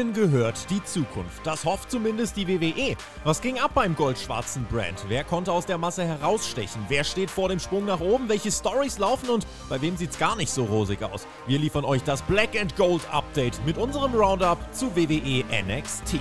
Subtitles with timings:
[0.00, 1.46] Ihnen gehört die Zukunft.
[1.46, 2.96] Das hofft zumindest die WWE.
[3.22, 5.04] Was ging ab beim goldschwarzen Brand?
[5.08, 6.86] Wer konnte aus der Masse herausstechen?
[6.88, 8.26] Wer steht vor dem Sprung nach oben?
[8.30, 11.26] Welche Stories laufen und bei wem sieht's gar nicht so rosig aus?
[11.46, 16.18] Wir liefern euch das Black and Gold Update mit unserem Roundup zu WWE NXT.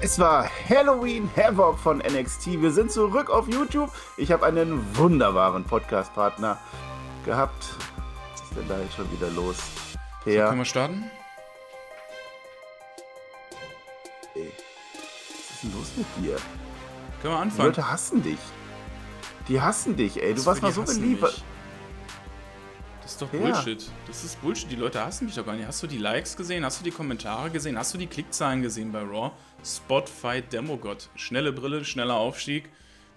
[0.00, 2.62] Es war Halloween Havoc von NXT.
[2.62, 3.90] Wir sind zurück auf YouTube.
[4.16, 6.58] Ich habe einen wunderbaren Podcast-Partner
[7.26, 7.74] gehabt.
[8.32, 9.56] Was ist denn da jetzt schon wieder los?
[10.24, 10.44] Ja.
[10.44, 11.10] So, können wir starten?
[14.34, 16.36] Ey, was ist denn los mit dir?
[17.20, 17.72] Können wir anfangen?
[17.72, 18.38] Die Leute hassen dich.
[19.48, 20.32] Die hassen dich, ey.
[20.32, 21.22] Was du warst mal so beliebt.
[23.02, 23.82] Das ist doch Bullshit.
[23.82, 23.88] Ja.
[24.08, 24.70] Das ist Bullshit.
[24.70, 25.66] Die Leute hassen mich doch gar nicht.
[25.66, 26.64] Hast du die Likes gesehen?
[26.64, 27.78] Hast du die Kommentare gesehen?
[27.78, 29.30] Hast du die Klickzahlen gesehen bei Raw?
[29.64, 31.08] Spotfight Demogod.
[31.14, 32.68] Schnelle Brille, schneller Aufstieg.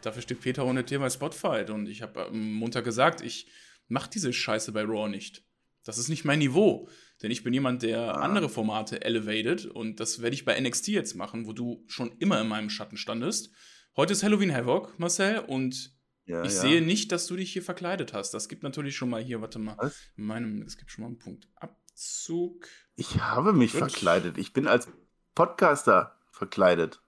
[0.02, 1.72] Dafür steht Peter ohne Tier bei Spotfight.
[1.72, 3.48] Und ich habe am Montag gesagt, ich
[3.89, 5.43] mache diese Scheiße bei Raw nicht.
[5.84, 6.89] Das ist nicht mein Niveau.
[7.22, 8.22] Denn ich bin jemand, der ah.
[8.22, 9.66] andere Formate elevated.
[9.66, 12.97] Und das werde ich bei NXT jetzt machen, wo du schon immer in meinem Schatten
[12.97, 13.52] standest.
[13.95, 15.39] Heute ist Halloween Havoc, Marcel.
[15.39, 15.94] Und
[16.25, 16.61] ja, ich ja.
[16.61, 18.31] sehe nicht, dass du dich hier verkleidet hast.
[18.31, 19.75] Das gibt natürlich schon mal hier, warte mal.
[19.77, 19.97] Was?
[20.16, 21.47] In meinem, es gibt schon mal einen Punkt.
[21.55, 22.67] Abzug.
[22.95, 23.80] Ich habe mich Gut.
[23.80, 24.38] verkleidet.
[24.38, 24.88] Ich bin als
[25.36, 27.02] Podcaster verkleidet.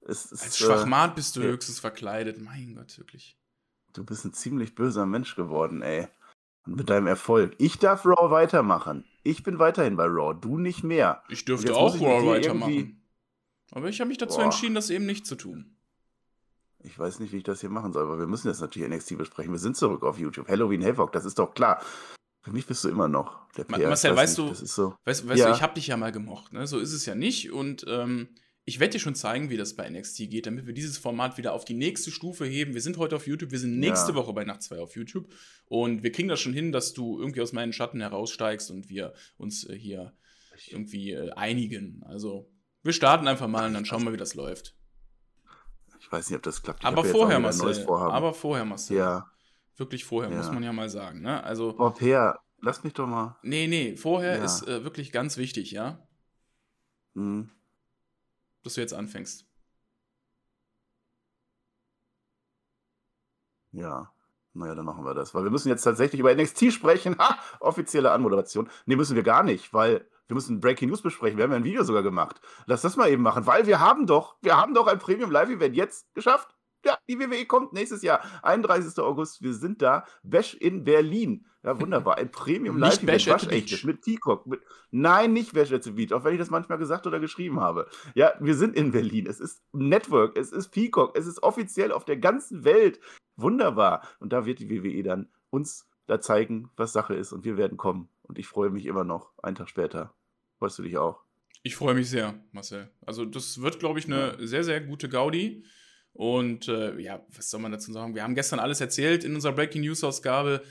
[0.00, 1.48] Es, es, Als Schwachmat äh, bist du ja.
[1.48, 2.40] höchstens verkleidet.
[2.40, 3.36] Mein Gott, wirklich.
[3.96, 6.08] Du bist ein ziemlich böser Mensch geworden, ey.
[6.66, 7.54] Und mit deinem Erfolg.
[7.58, 9.04] Ich darf Raw weitermachen.
[9.22, 11.22] Ich bin weiterhin bei Raw, du nicht mehr.
[11.28, 13.02] Ich dürfte auch ich Raw weitermachen.
[13.72, 14.44] Aber ich habe mich dazu Boah.
[14.44, 15.76] entschieden, das eben nicht zu tun.
[16.80, 19.16] Ich weiß nicht, wie ich das hier machen soll, aber wir müssen jetzt natürlich NXT
[19.16, 19.52] besprechen.
[19.52, 20.48] Wir sind zurück auf YouTube.
[20.48, 21.82] Halloween Havoc, das ist doch klar.
[22.42, 23.88] Für mich bist du immer noch der PR.
[23.88, 24.94] Marcel, weißt nicht, du, so.
[25.04, 25.48] weißt, weißt ja.
[25.48, 26.52] du, ich habe dich ja mal gemocht.
[26.52, 26.66] Ne?
[26.66, 27.50] So ist es ja nicht.
[27.50, 28.28] Und ähm,
[28.68, 31.52] ich werde dir schon zeigen, wie das bei NXT geht, damit wir dieses Format wieder
[31.52, 32.74] auf die nächste Stufe heben.
[32.74, 34.16] Wir sind heute auf YouTube, wir sind nächste ja.
[34.16, 35.32] Woche bei Nacht 2 auf YouTube.
[35.66, 39.14] Und wir kriegen das schon hin, dass du irgendwie aus meinen Schatten heraussteigst und wir
[39.36, 40.14] uns äh, hier
[40.66, 42.02] irgendwie äh, einigen.
[42.06, 42.50] Also,
[42.82, 44.74] wir starten einfach mal und dann schauen wir, wie das läuft.
[46.00, 46.80] Ich weiß nicht, ob das klappt.
[46.80, 47.86] Ich aber vorher, Marcel.
[47.88, 48.96] Aber vorher, Marcel.
[48.96, 49.30] Ja.
[49.76, 50.38] Wirklich vorher, ja.
[50.38, 51.20] muss man ja mal sagen.
[51.20, 51.42] Ne?
[51.44, 53.38] Also, oh, Per, lass mich doch mal.
[53.44, 54.44] Nee, nee, vorher ja.
[54.44, 56.04] ist äh, wirklich ganz wichtig, ja?
[57.14, 57.52] Mhm
[58.66, 59.46] dass du jetzt anfängst.
[63.72, 64.12] Ja,
[64.54, 65.34] naja, dann machen wir das.
[65.34, 67.16] Weil wir müssen jetzt tatsächlich über NXT sprechen.
[67.18, 67.38] Ha!
[67.60, 68.68] Offizielle Anmoderation.
[68.86, 71.36] Nee, müssen wir gar nicht, weil wir müssen Breaking News besprechen.
[71.36, 72.40] Wir haben ja ein Video sogar gemacht.
[72.66, 75.50] Lass das mal eben machen, weil wir haben doch, wir haben doch ein Premium Live
[75.50, 76.55] Event jetzt geschafft.
[76.86, 78.96] Ja, die WWE kommt nächstes Jahr, 31.
[79.02, 79.42] August.
[79.42, 80.06] Wir sind da.
[80.22, 81.44] Bash in Berlin.
[81.64, 82.16] Ja, wunderbar.
[82.16, 83.82] Ein Premium Live Bash at Beach.
[83.84, 84.46] mit Peacock.
[84.46, 84.60] Mit,
[84.92, 87.88] nein, nicht Bash at the Beach, auch wenn ich das manchmal gesagt oder geschrieben habe.
[88.14, 89.26] Ja, wir sind in Berlin.
[89.26, 93.00] Es ist Network, es ist Peacock, es ist offiziell auf der ganzen Welt.
[93.34, 94.06] Wunderbar.
[94.20, 97.32] Und da wird die WWE dann uns da zeigen, was Sache ist.
[97.32, 98.08] Und wir werden kommen.
[98.22, 100.14] Und ich freue mich immer noch, einen Tag später.
[100.60, 101.20] Freust du dich auch?
[101.64, 102.88] Ich freue mich sehr, Marcel.
[103.04, 105.64] Also, das wird, glaube ich, eine sehr, sehr gute Gaudi.
[106.16, 108.14] Und äh, ja, was soll man dazu sagen?
[108.14, 110.62] Wir haben gestern alles erzählt in unserer Breaking News Ausgabe.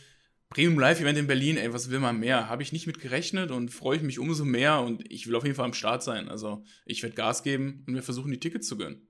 [0.49, 2.49] Premium Live Event in Berlin, ey, was will man mehr?
[2.49, 5.43] Habe ich nicht mit gerechnet und freue ich mich umso mehr und ich will auf
[5.43, 6.29] jeden Fall am Start sein.
[6.29, 9.07] Also ich werde Gas geben und wir versuchen die Tickets zu gönnen.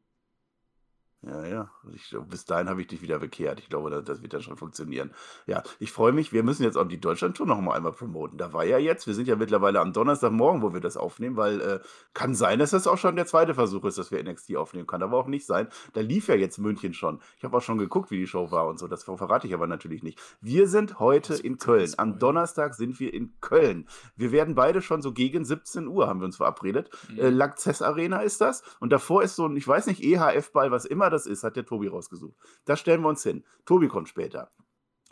[1.28, 1.70] Ja, ja.
[1.92, 3.60] Ich, bis dahin habe ich dich wieder bekehrt.
[3.60, 5.12] Ich glaube, das, das wird dann schon funktionieren.
[5.48, 6.32] Ja, ich freue mich.
[6.32, 8.38] Wir müssen jetzt auch die Deutschland-Tour noch mal einmal promoten.
[8.38, 11.62] Da war ja jetzt, wir sind ja mittlerweile am Donnerstagmorgen, wo wir das aufnehmen, weil
[11.62, 11.80] äh,
[12.14, 14.86] kann sein, dass das auch schon der zweite Versuch ist, dass wir NXT aufnehmen.
[14.86, 15.68] Kann aber auch nicht sein.
[15.94, 17.20] Da lief ja jetzt München schon.
[17.38, 18.88] Ich habe auch schon geguckt, wie die Show war und so.
[18.88, 20.20] Das verrate ich aber natürlich nicht.
[20.42, 21.92] Wir sind heute in Köln.
[21.98, 23.88] Am Donnerstag sind wir in Köln.
[24.16, 26.92] Wir werden beide schon so gegen 17 Uhr, haben wir uns verabredet.
[27.10, 27.40] Mhm.
[27.40, 28.62] Äh, Arena ist das.
[28.80, 31.66] Und davor ist so ein, ich weiß nicht, EHF-Ball, was immer das ist, hat der
[31.66, 32.36] Tobi rausgesucht.
[32.66, 33.44] Das stellen wir uns hin.
[33.66, 34.52] Tobi kommt später.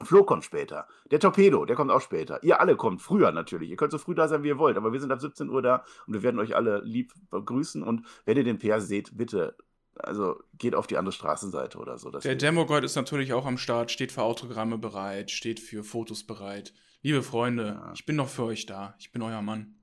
[0.01, 0.87] Flo kommt später.
[1.11, 2.43] Der Torpedo, der kommt auch später.
[2.43, 3.69] Ihr alle kommt früher natürlich.
[3.69, 4.77] Ihr könnt so früh da sein, wie ihr wollt.
[4.77, 7.83] Aber wir sind ab 17 Uhr da und wir werden euch alle lieb begrüßen.
[7.83, 9.55] Und wenn ihr den PR seht, bitte,
[9.95, 12.09] also geht auf die andere Straßenseite oder so.
[12.09, 16.73] Der Demogod ist natürlich auch am Start, steht für Autogramme bereit, steht für Fotos bereit.
[17.01, 17.91] Liebe Freunde, ja.
[17.93, 18.95] ich bin noch für euch da.
[18.99, 19.75] Ich bin euer Mann.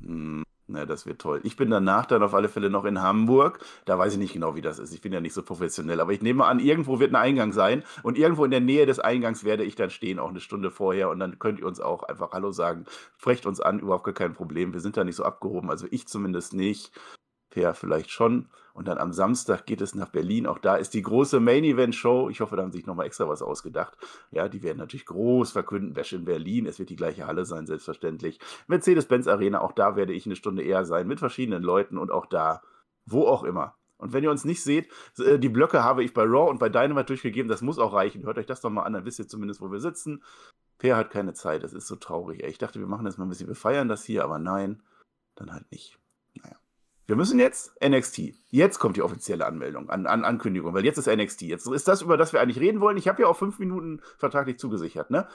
[0.00, 0.42] Hm.
[0.72, 1.40] Na, das wird toll.
[1.42, 3.58] Ich bin danach dann auf alle Fälle noch in Hamburg.
[3.84, 4.94] Da weiß ich nicht genau, wie das ist.
[4.94, 6.00] Ich bin ja nicht so professionell.
[6.00, 7.84] Aber ich nehme an, irgendwo wird ein Eingang sein.
[8.02, 11.10] Und irgendwo in der Nähe des Eingangs werde ich dann stehen, auch eine Stunde vorher.
[11.10, 12.86] Und dann könnt ihr uns auch einfach Hallo sagen.
[13.18, 14.72] Frecht uns an, überhaupt gar kein Problem.
[14.72, 15.68] Wir sind da nicht so abgehoben.
[15.68, 16.90] Also ich zumindest nicht.
[17.52, 18.48] Per vielleicht schon.
[18.72, 20.46] Und dann am Samstag geht es nach Berlin.
[20.46, 22.30] Auch da ist die große Main Event Show.
[22.30, 23.94] Ich hoffe, da haben sich nochmal extra was ausgedacht.
[24.30, 25.92] Ja, die werden natürlich groß verkünden.
[25.92, 26.64] Bash in Berlin.
[26.64, 28.40] Es wird die gleiche Halle sein, selbstverständlich.
[28.68, 29.60] Mercedes-Benz Arena.
[29.60, 32.62] Auch da werde ich eine Stunde eher sein mit verschiedenen Leuten und auch da,
[33.04, 33.76] wo auch immer.
[33.98, 36.70] Und wenn ihr uns nicht seht, äh, die Blöcke habe ich bei Raw und bei
[36.70, 38.24] Dynamite durchgegeben, das muss auch reichen.
[38.24, 40.24] Hört euch das doch mal an, dann wisst ihr zumindest, wo wir sitzen.
[40.78, 42.42] Per hat keine Zeit, das ist so traurig.
[42.42, 44.82] Ich dachte, wir machen das mal ein bisschen, wir feiern das hier, aber nein,
[45.36, 46.01] dann halt nicht.
[47.06, 48.34] Wir müssen jetzt NXT.
[48.50, 51.42] Jetzt kommt die offizielle Anmeldung, an, an Ankündigung, weil jetzt ist NXT.
[51.42, 52.96] Jetzt ist das, über das wir eigentlich reden wollen.
[52.96, 55.28] Ich habe ja auch fünf Minuten vertraglich zugesichert, ne?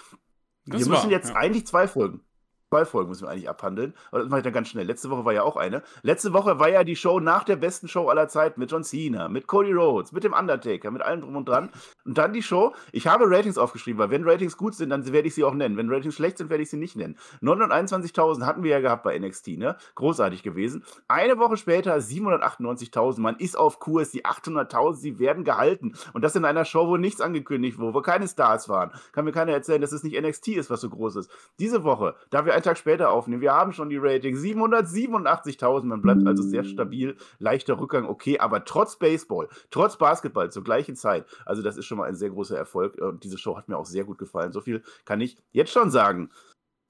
[0.66, 1.36] Das wir müssen war, jetzt ja.
[1.36, 2.22] eigentlich zwei Folgen.
[2.70, 3.94] Zwei Folgen müssen wir eigentlich abhandeln.
[4.12, 4.86] Aber das mache ich dann ganz schnell.
[4.86, 5.84] Letzte Woche war ja auch eine.
[6.02, 9.30] Letzte Woche war ja die Show nach der besten Show aller Zeiten mit John Cena,
[9.30, 11.70] mit Cody Rhodes, mit dem Undertaker, mit allem drum und dran.
[12.04, 12.74] Und dann die Show.
[12.92, 15.78] Ich habe Ratings aufgeschrieben, weil wenn Ratings gut sind, dann werde ich sie auch nennen.
[15.78, 17.18] Wenn Ratings schlecht sind, werde ich sie nicht nennen.
[17.42, 19.78] 921.000 hatten wir ja gehabt bei NXT, ne?
[19.96, 20.84] Großartig gewesen.
[21.08, 23.22] Eine Woche später 798.000.
[23.22, 24.12] Man ist auf Kurs.
[24.12, 25.94] Die 800.000, sie werden gehalten.
[26.12, 28.92] Und das in einer Show, wo nichts angekündigt wurde, wo keine Stars waren.
[29.14, 31.32] Kann mir keiner erzählen, dass es nicht NXT ist, was so groß ist.
[31.60, 33.42] Diese Woche, da wir einen Tag später aufnehmen.
[33.42, 35.84] Wir haben schon die Rating 787.000.
[35.86, 37.16] Man bleibt also sehr stabil.
[37.40, 41.26] Leichter Rückgang, okay, aber trotz Baseball, trotz Basketball zur gleichen Zeit.
[41.46, 42.98] Also, das ist schon mal ein sehr großer Erfolg.
[43.00, 44.52] Und diese Show hat mir auch sehr gut gefallen.
[44.52, 46.30] So viel kann ich jetzt schon sagen.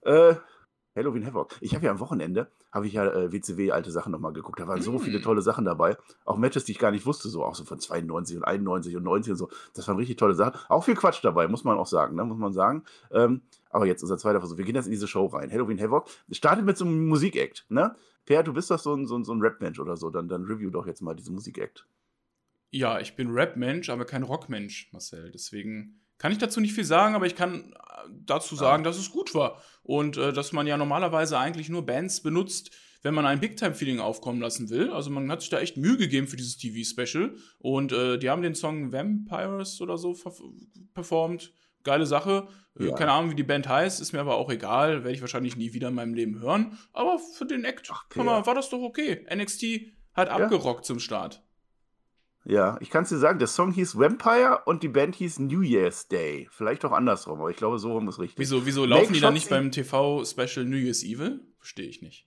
[0.02, 0.36] Äh,
[0.98, 1.56] Halloween Havoc.
[1.62, 4.60] Ich habe ja am Wochenende, habe ich ja äh, WCW alte Sachen nochmal geguckt.
[4.60, 5.22] Da waren so viele mm.
[5.22, 5.96] tolle Sachen dabei.
[6.26, 9.04] Auch Matches, die ich gar nicht wusste, so auch so von 92 und 91 und
[9.04, 9.50] 90 und so.
[9.74, 10.60] Das waren richtig tolle Sachen.
[10.68, 12.26] Auch viel Quatsch dabei, muss man auch sagen, ne?
[12.26, 12.84] muss man sagen.
[13.12, 14.58] Ähm, aber jetzt unser zweiter Versuch.
[14.58, 15.52] Wir gehen jetzt in diese Show rein.
[15.52, 16.08] Halloween Havoc.
[16.32, 17.96] Startet mit so einem Musikact, ne?
[18.26, 20.10] Per, du bist doch so ein, so ein, so ein Rap-Mensch oder so.
[20.10, 21.88] Dann, dann review doch jetzt mal diese Musikact.
[22.72, 25.32] Ja, ich bin Rap-Mensch, aber kein Rock-Mensch, Marcel.
[25.32, 29.12] Deswegen kann ich dazu nicht viel sagen, aber ich kann äh, dazu sagen, dass es
[29.12, 29.62] gut war.
[29.84, 32.72] Und äh, dass man ja normalerweise eigentlich nur Bands benutzt,
[33.04, 34.92] wenn man ein Big-Time-Feeling aufkommen lassen will.
[34.92, 37.36] Also man hat sich da echt Mühe gegeben für dieses TV-Special.
[37.60, 40.16] Und äh, die haben den Song Vampires oder so
[40.94, 41.54] performt.
[41.84, 42.48] Geile Sache.
[42.78, 42.96] Äh, ja.
[42.96, 45.04] Keine Ahnung, wie die Band heißt, ist mir aber auch egal.
[45.04, 46.78] Werde ich wahrscheinlich nie wieder in meinem Leben hören.
[46.92, 49.26] Aber für den Act Ach, mal, war das doch okay.
[49.34, 51.44] NXT hat abgerockt zum Start.
[52.50, 55.62] Ja, ich kann es dir sagen, der Song hieß Vampire und die Band hieß New
[55.62, 56.48] Year's Day.
[56.50, 58.40] Vielleicht auch andersrum, aber ich glaube, so rum ist richtig.
[58.40, 61.42] Wieso, wieso laufen Make die dann nicht beim TV-Special New Year's Evil?
[61.58, 62.26] Verstehe ich nicht.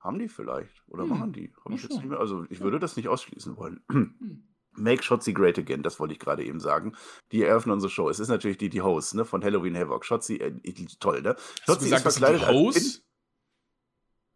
[0.00, 0.82] Haben die vielleicht?
[0.86, 1.10] Oder hm.
[1.10, 1.52] machen die?
[1.70, 3.82] Ich jetzt nicht mehr, also ich würde das nicht ausschließen wollen.
[3.90, 4.44] Hm.
[4.72, 6.94] Make Shotzi Great Again, das wollte ich gerade eben sagen.
[7.32, 8.08] Die eröffnen unsere Show.
[8.08, 10.06] Es ist natürlich die, die Hosts ne, von Halloween Havoc.
[10.06, 10.52] Shotzi, äh,
[11.00, 11.36] toll, ne?
[11.66, 13.04] Shotzi ist verkleidet als Hosts?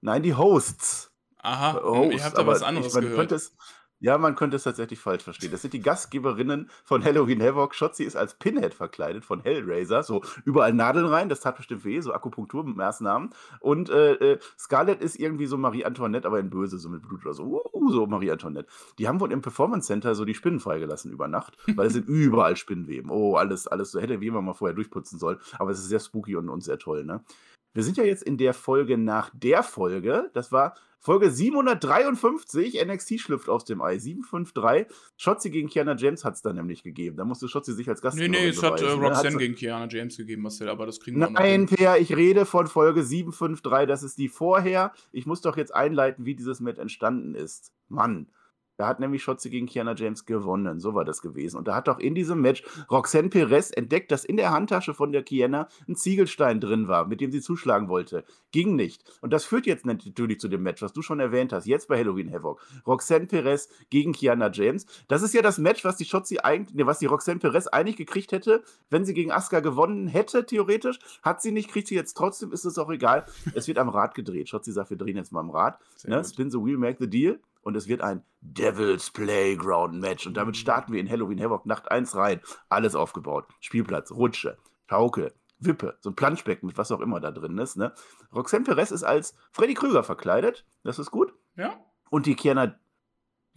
[0.02, 1.12] Nein, die Hosts.
[1.38, 3.32] Aha, Hosts, ich habe da was anderes ich, man gehört.
[3.32, 3.56] Es,
[4.02, 5.52] ja, man könnte es tatsächlich falsch verstehen.
[5.52, 7.72] Das sind die Gastgeberinnen von Halloween Havoc.
[7.72, 10.02] Shotzi ist als Pinhead verkleidet von Hellraiser.
[10.02, 13.30] So überall Nadeln rein, das tat bestimmt weh, so Akupunkturmaßnahmen.
[13.60, 17.24] Und äh, äh, Scarlett ist irgendwie so Marie Antoinette, aber in Böse, so mit Blut
[17.24, 17.62] oder so.
[17.72, 18.68] Uh, so Marie Antoinette.
[18.98, 22.08] Die haben wohl im Performance Center so die Spinnen freigelassen über Nacht, weil es sind
[22.08, 23.08] überall Spinnenweben.
[23.08, 24.00] Oh, alles, alles so.
[24.00, 25.38] Hätte immer mal vorher durchputzen sollen.
[25.60, 27.22] Aber es ist sehr spooky und, und sehr toll, ne?
[27.74, 30.30] Wir sind ja jetzt in der Folge nach der Folge.
[30.34, 32.84] Das war Folge 753.
[32.84, 33.98] NXT schlüpft aus dem Ei.
[33.98, 34.86] 753.
[35.16, 37.16] Shotzi gegen Kiana James hat es dann nämlich gegeben.
[37.16, 38.92] Da musste Shotzi sich als Gast Nee, nee, es hat äh, ne?
[38.92, 42.68] Roxanne gegen Kiana James gegeben, Marcel, aber das kriegen wir Nein, Per, ich rede von
[42.68, 43.88] Folge 753.
[43.88, 44.92] Das ist die vorher.
[45.10, 47.72] Ich muss doch jetzt einleiten, wie dieses Match entstanden ist.
[47.88, 48.28] Mann.
[48.76, 50.80] Da hat nämlich Schotze gegen Kiana James gewonnen.
[50.80, 51.56] So war das gewesen.
[51.58, 55.12] Und da hat auch in diesem Match Roxanne Perez entdeckt, dass in der Handtasche von
[55.12, 58.24] der Kiana ein Ziegelstein drin war, mit dem sie zuschlagen wollte.
[58.50, 59.04] Ging nicht.
[59.20, 61.98] Und das führt jetzt natürlich zu dem Match, was du schon erwähnt hast, jetzt bei
[61.98, 62.60] Halloween Havoc.
[62.86, 64.86] Roxanne Perez gegen Kiana James.
[65.06, 68.32] Das ist ja das Match, was die Schotzi eigentlich, was die Roxanne Perez eigentlich gekriegt
[68.32, 70.98] hätte, wenn sie gegen Asuka gewonnen hätte, theoretisch.
[71.22, 73.26] Hat sie nicht, kriegt sie jetzt trotzdem, ist es auch egal.
[73.54, 74.48] Es wird am Rad gedreht.
[74.48, 75.78] Schotzi sagt, wir drehen jetzt mal am Rad.
[76.04, 76.24] Ne?
[76.24, 80.26] Spin the wheel, make the deal und es wird ein Devil's Playground Match.
[80.26, 82.40] Und damit starten wir in Halloween Havoc Nacht 1 rein.
[82.68, 83.46] Alles aufgebaut.
[83.60, 87.76] Spielplatz, Rutsche, Schaukel, Wippe, so ein Planschbecken mit was auch immer da drin ist.
[87.76, 87.92] Ne?
[88.34, 90.66] Roxanne Perez ist als Freddy Krüger verkleidet.
[90.82, 91.32] Das ist gut.
[91.56, 91.80] Ja.
[92.10, 92.78] Und die Kiana,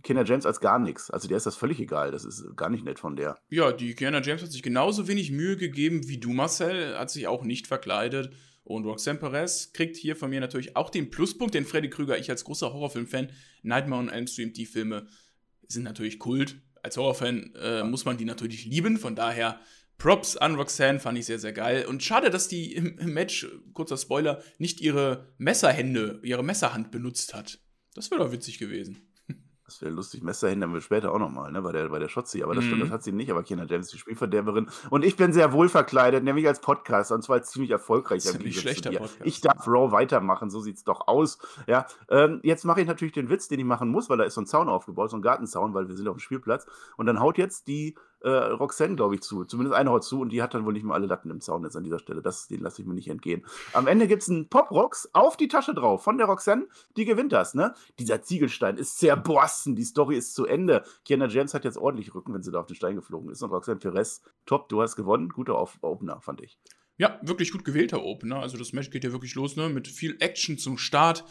[0.04, 1.10] Kiana James als gar nichts.
[1.10, 2.12] Also der ist das völlig egal.
[2.12, 3.40] Das ist gar nicht nett von der.
[3.50, 6.98] Ja, die Kiana James hat sich genauso wenig Mühe gegeben wie du, Marcel.
[6.98, 8.32] Hat sich auch nicht verkleidet.
[8.66, 12.32] Und Roxanne Perez kriegt hier von mir natürlich auch den Pluspunkt, den Freddy Krüger, ich
[12.32, 13.32] als großer Horrorfilm-Fan,
[13.62, 15.08] Nightmare on Elm Street, die Filme
[15.68, 16.58] sind natürlich Kult.
[16.82, 19.60] Als Horrorfan äh, muss man die natürlich lieben, von daher
[20.00, 21.86] Props an Roxanne fand ich sehr, sehr geil.
[21.86, 27.36] Und schade, dass die im, im Match, kurzer Spoiler, nicht ihre Messerhände, ihre Messerhand benutzt
[27.36, 27.60] hat.
[27.94, 29.08] Das wäre doch witzig gewesen.
[29.66, 30.22] Das wäre lustig.
[30.22, 31.60] Messer hin, wir später auch nochmal, ne?
[31.62, 32.44] Bei der, bei der Shotzi.
[32.44, 32.68] Aber das mhm.
[32.68, 33.32] stimmt, das hat sie nicht.
[33.32, 34.68] Aber Kiana James, die Spielverderberin.
[34.92, 37.16] Und ich bin sehr wohl verkleidet, nämlich als Podcaster.
[37.16, 38.24] Und zwar ziemlich erfolgreich.
[38.28, 39.18] Ein schlechter Podcast.
[39.24, 41.40] Ich darf Raw weitermachen, so sieht es doch aus.
[41.66, 44.36] Ja, ähm, jetzt mache ich natürlich den Witz, den ich machen muss, weil da ist
[44.36, 46.68] so ein Zaun aufgebaut, so ein Gartenzaun, weil wir sind auf dem Spielplatz.
[46.96, 47.96] Und dann haut jetzt die
[48.26, 49.46] äh, Roxanne, glaube ich, zu.
[49.46, 51.64] Zumindest eine haut zu und die hat dann wohl nicht mehr alle Latten im Zaun
[51.64, 52.24] jetzt an dieser Stelle.
[52.24, 53.46] Das, den lasse ich mir nicht entgehen.
[53.74, 56.68] Am Ende gibt es einen Pop-Rocks auf die Tasche drauf von der Roxanne.
[56.98, 57.76] Die gewinnt das, ne?
[58.00, 59.76] Dieser Ziegelstein ist zerborsten.
[59.76, 60.84] Die Story ist zu Ende.
[61.06, 63.44] Kiana James hat jetzt ordentlich Rücken, wenn sie da auf den Stein geflogen ist.
[63.44, 65.30] Und Roxanne Perez, top, du hast gewonnen.
[65.30, 66.58] Guter Opener, fand ich.
[66.98, 68.40] Ja, wirklich gut gewählter Opener.
[68.40, 69.70] Also das Match geht ja wirklich los, ne?
[69.70, 71.26] Mit viel Action zum Start.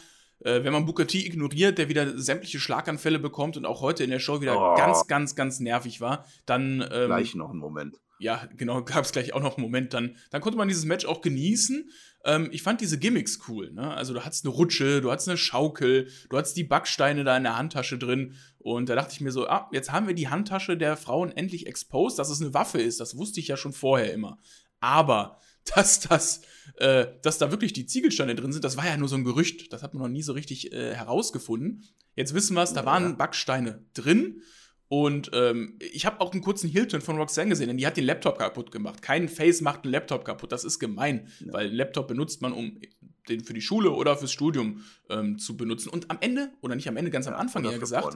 [0.45, 4.11] Äh, wenn man Booker T ignoriert, der wieder sämtliche Schlaganfälle bekommt und auch heute in
[4.11, 4.75] der Show wieder oh.
[4.77, 6.87] ganz, ganz, ganz nervig war, dann.
[6.91, 7.99] Ähm, gleich noch einen Moment.
[8.19, 9.95] Ja, genau, gab es gleich auch noch einen Moment.
[9.95, 11.89] Dann, dann konnte man dieses Match auch genießen.
[12.25, 13.71] Ähm, ich fand diese Gimmicks cool.
[13.71, 13.91] Ne?
[13.91, 17.43] Also, du hattest eine Rutsche, du hattest eine Schaukel, du hattest die Backsteine da in
[17.43, 18.35] der Handtasche drin.
[18.59, 21.65] Und da dachte ich mir so, ah, jetzt haben wir die Handtasche der Frauen endlich
[21.65, 22.99] exposed, dass es eine Waffe ist.
[22.99, 24.37] Das wusste ich ja schon vorher immer.
[24.79, 25.39] Aber
[25.73, 26.41] dass das,
[26.77, 29.73] äh, dass da wirklich die Ziegelsteine drin sind, das war ja nur so ein Gerücht.
[29.73, 31.83] Das hat man noch nie so richtig äh, herausgefunden.
[32.15, 32.85] Jetzt wissen wir es, da ja.
[32.85, 34.41] waren Backsteine drin.
[34.87, 38.05] Und ähm, ich habe auch einen kurzen Hilton von Roxanne gesehen, denn die hat den
[38.05, 39.01] Laptop kaputt gemacht.
[39.01, 40.51] Kein Face macht einen Laptop kaputt.
[40.51, 41.53] Das ist gemein, ja.
[41.53, 42.79] weil einen Laptop benutzt man, um
[43.27, 45.89] den für die Schule oder fürs Studium ähm, zu benutzen.
[45.89, 48.15] Und am Ende, oder nicht am Ende, ganz am Anfang ja gesagt.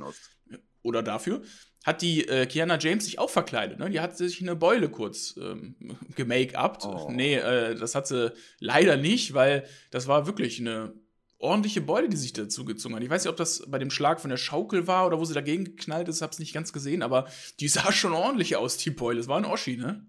[0.82, 1.42] Oder dafür,
[1.86, 3.80] hat die äh, Kiana James sich auch verkleidet.
[3.80, 3.90] Ne?
[3.90, 5.76] Die hat sich eine Beule kurz ähm,
[6.16, 6.86] gemake-upt.
[6.86, 7.10] Oh.
[7.12, 10.94] Nee, äh, das hat sie leider nicht, weil das war wirklich eine
[11.38, 13.04] ordentliche Beule, die sich dazu gezogen hat.
[13.04, 15.34] Ich weiß nicht, ob das bei dem Schlag von der Schaukel war oder wo sie
[15.34, 17.28] dagegen geknallt ist, hab's nicht ganz gesehen, aber
[17.62, 19.18] die sah schon ordentlich aus, die Beule.
[19.18, 20.06] Das war ein Oschi, ne?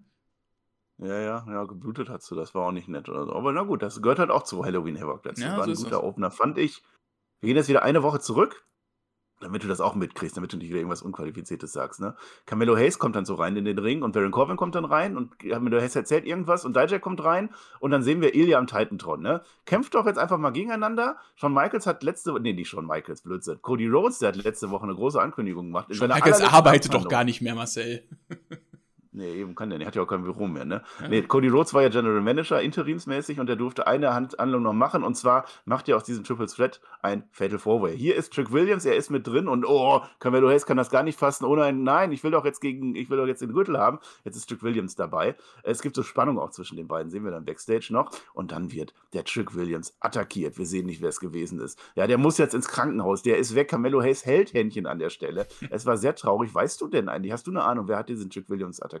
[0.97, 3.33] Ja, ja, ja, geblutet hat sie, das war auch nicht nett oder so.
[3.33, 5.41] Aber na gut, das gehört halt auch zu Halloween Havoc dazu.
[5.41, 6.83] Ja, war ein guter Opener, fand ich.
[7.39, 8.67] Wir gehen jetzt wieder eine Woche zurück
[9.41, 12.15] damit du das auch mitkriegst, damit du nicht wieder irgendwas Unqualifiziertes sagst, ne?
[12.45, 15.17] Camelo Hayes kommt dann so rein in den Ring und Baron Corbin kommt dann rein
[15.17, 18.67] und Camelo Hayes erzählt irgendwas und Dijak kommt rein und dann sehen wir Ilya am
[18.67, 19.41] Titantron, ne?
[19.65, 21.17] Kämpft doch jetzt einfach mal gegeneinander.
[21.35, 23.61] Shawn Michaels hat letzte, nee, nicht Shawn Michaels, Blödsinn.
[23.61, 25.93] Cody Rhodes, der hat letzte Woche eine große Ankündigung gemacht.
[25.93, 28.03] Shawn Michaels arbeitet doch gar nicht mehr, Marcel.
[29.13, 29.87] Nee, eben kann der nicht.
[29.87, 30.83] Hat ja auch kein Büro mehr, ne?
[31.01, 31.09] Ja.
[31.09, 35.03] Nee, Cody Rhodes war ja General Manager, interimsmäßig, und der durfte eine Handhandlung noch machen.
[35.03, 37.97] Und zwar macht er aus diesem Triple Threat ein Fatal Four-Way.
[37.97, 41.03] Hier ist Trick Williams, er ist mit drin und oh, Carmelo Hayes kann das gar
[41.03, 41.43] nicht fassen.
[41.43, 43.99] Oh nein, nein, ich will doch jetzt gegen, ich will doch jetzt den Gürtel haben.
[44.23, 45.35] Jetzt ist Trick Williams dabei.
[45.63, 48.11] Es gibt so Spannung auch zwischen den beiden, sehen wir dann Backstage noch.
[48.33, 50.57] Und dann wird der Trick Williams attackiert.
[50.57, 51.77] Wir sehen nicht, wer es gewesen ist.
[51.95, 53.23] Ja, der muss jetzt ins Krankenhaus.
[53.23, 53.69] Der ist weg.
[53.69, 55.47] Carmelo Hayes hält Händchen an der Stelle.
[55.69, 56.53] Es war sehr traurig.
[56.53, 59.00] Weißt du denn eigentlich, hast du eine Ahnung, wer hat diesen Trick Williams attackiert?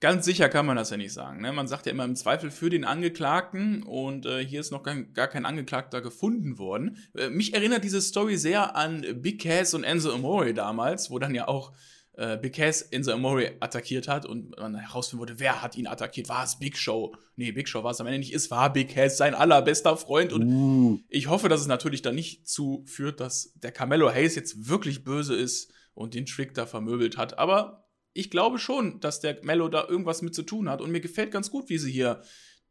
[0.00, 1.42] Ganz sicher kann man das ja nicht sagen.
[1.42, 1.52] Ne?
[1.52, 4.96] Man sagt ja immer im Zweifel für den Angeklagten und äh, hier ist noch gar,
[4.96, 6.96] gar, kein Angeklagter gefunden worden.
[7.14, 11.34] Äh, mich erinnert diese Story sehr an Big Cass und Enzo Amore damals, wo dann
[11.34, 11.74] ja auch
[12.14, 16.30] äh, Big Cass Enzo Amore attackiert hat und man herausfinden wollte, wer hat ihn attackiert.
[16.30, 17.14] War es Big Show?
[17.36, 18.34] Nee, Big Show war es am Ende nicht.
[18.34, 20.32] Es war Big Cass, sein allerbester Freund.
[20.32, 20.98] Und uh.
[21.10, 25.04] ich hoffe, dass es natürlich dann nicht zu führt, dass der Carmelo Hayes jetzt wirklich
[25.04, 27.38] böse ist und den Trick da vermöbelt hat.
[27.38, 30.80] Aber ich glaube schon, dass der Mello da irgendwas mit zu tun hat.
[30.80, 32.22] Und mir gefällt ganz gut, wie sie hier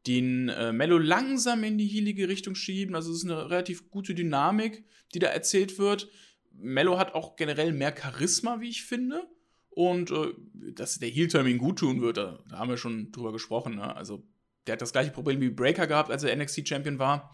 [0.08, 2.96] den äh, Mello langsam in die hielige Richtung schieben.
[2.96, 6.10] Also es ist eine relativ gute Dynamik, die da erzählt wird.
[6.52, 9.24] Mello hat auch generell mehr Charisma, wie ich finde.
[9.70, 10.34] Und äh,
[10.74, 13.76] dass der Heel-Turn ihm gut tun wird, da, da, haben wir schon drüber gesprochen.
[13.76, 13.96] Ne?
[13.96, 14.26] Also
[14.68, 17.34] der hat das gleiche Problem wie Breaker gehabt, als er NXT-Champion war.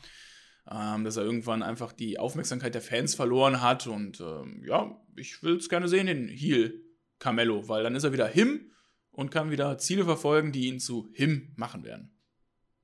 [0.69, 3.85] Ähm, dass er irgendwann einfach die Aufmerksamkeit der Fans verloren hat.
[3.87, 6.84] Und ähm, ja, ich will es gerne sehen, den Heel
[7.19, 8.71] Carmelo, weil dann ist er wieder Him
[9.11, 12.14] und kann wieder Ziele verfolgen, die ihn zu Him machen werden.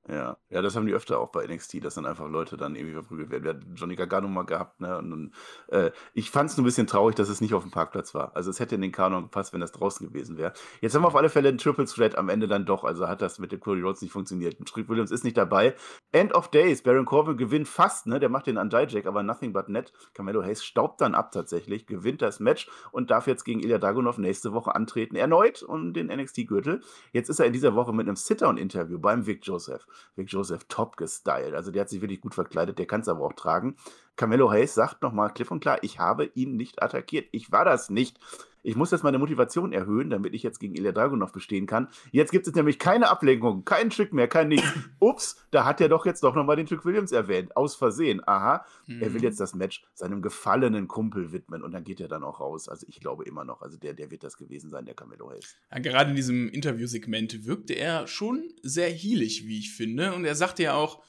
[0.08, 2.94] Ja, ja, das haben die öfter auch bei NXT, dass dann einfach Leute dann irgendwie
[2.94, 3.44] verprügelt werden.
[3.44, 4.98] Wir hatten Johnny Gargano mal gehabt, ne?
[4.98, 5.34] Und, und
[5.68, 8.34] äh, ich fand es nur ein bisschen traurig, dass es nicht auf dem Parkplatz war.
[8.34, 10.54] Also es hätte in den Kanon gepasst, wenn das draußen gewesen wäre.
[10.80, 12.82] Jetzt haben wir auf alle Fälle einen Triple Threat am Ende dann doch.
[12.82, 14.58] Also hat das mit dem Cody Rhodes nicht funktioniert.
[14.66, 15.76] Trick Williams ist nicht dabei.
[16.10, 18.18] End of Days, Baron Corbin gewinnt fast, ne?
[18.18, 19.92] Der macht den an Dijak, aber nothing but net.
[20.14, 24.18] Camelo Hayes staubt dann ab tatsächlich, gewinnt das Match und darf jetzt gegen Ilya Dagunov
[24.18, 25.14] nächste Woche antreten.
[25.14, 26.80] Erneut und den NXT-Gürtel.
[27.12, 29.86] Jetzt ist er in dieser Woche mit einem Sit-Down-Interview beim Vic Joseph.
[30.16, 31.54] Vic Joseph top gestylt.
[31.54, 33.76] Also der hat sich wirklich gut verkleidet, der kann es aber auch tragen.
[34.16, 37.28] Camelo Hayes sagt nochmal klipp und klar, ich habe ihn nicht attackiert.
[37.32, 38.18] Ich war das nicht.
[38.62, 41.88] Ich muss jetzt meine Motivation erhöhen, damit ich jetzt gegen Ilya Dragunov bestehen kann.
[42.10, 44.66] Jetzt gibt es nämlich keine Ablenkung, keinen Trick mehr, kein nichts.
[45.00, 47.56] Ups, da hat er doch jetzt doch nochmal den Trick Williams erwähnt.
[47.56, 48.22] Aus Versehen.
[48.26, 49.02] Aha, mhm.
[49.02, 49.24] er will mhm.
[49.24, 52.68] jetzt das Match seinem gefallenen Kumpel widmen und dann geht er dann auch raus.
[52.68, 55.56] Also ich glaube immer noch, also der, der wird das gewesen sein, der Camelo Hayes.
[55.70, 60.14] Ja, gerade in diesem Interviewsegment wirkte er schon sehr heelig, wie ich finde.
[60.14, 61.02] Und er sagte ja auch,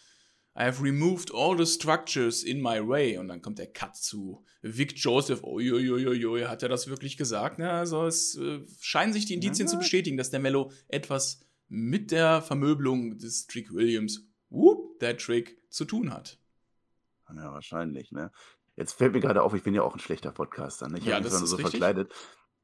[0.56, 3.18] I have removed all the structures in my way.
[3.18, 5.44] Und dann kommt der Cut zu Vic Joseph.
[5.44, 7.60] Uiuiuiui, hat er das wirklich gesagt?
[7.60, 9.72] Ja, also es äh, scheinen sich die Indizien ja.
[9.72, 15.58] zu bestätigen, dass der Mello etwas mit der Vermöbelung des Trick Williams, whoop, der Trick,
[15.70, 16.38] zu tun hat.
[17.36, 18.32] Ja, wahrscheinlich, ne?
[18.76, 21.00] Jetzt fällt mir gerade auf, ich bin ja auch ein schlechter Podcaster, ne?
[21.00, 21.72] Ich ja, habe mich so richtig.
[21.72, 22.14] verkleidet.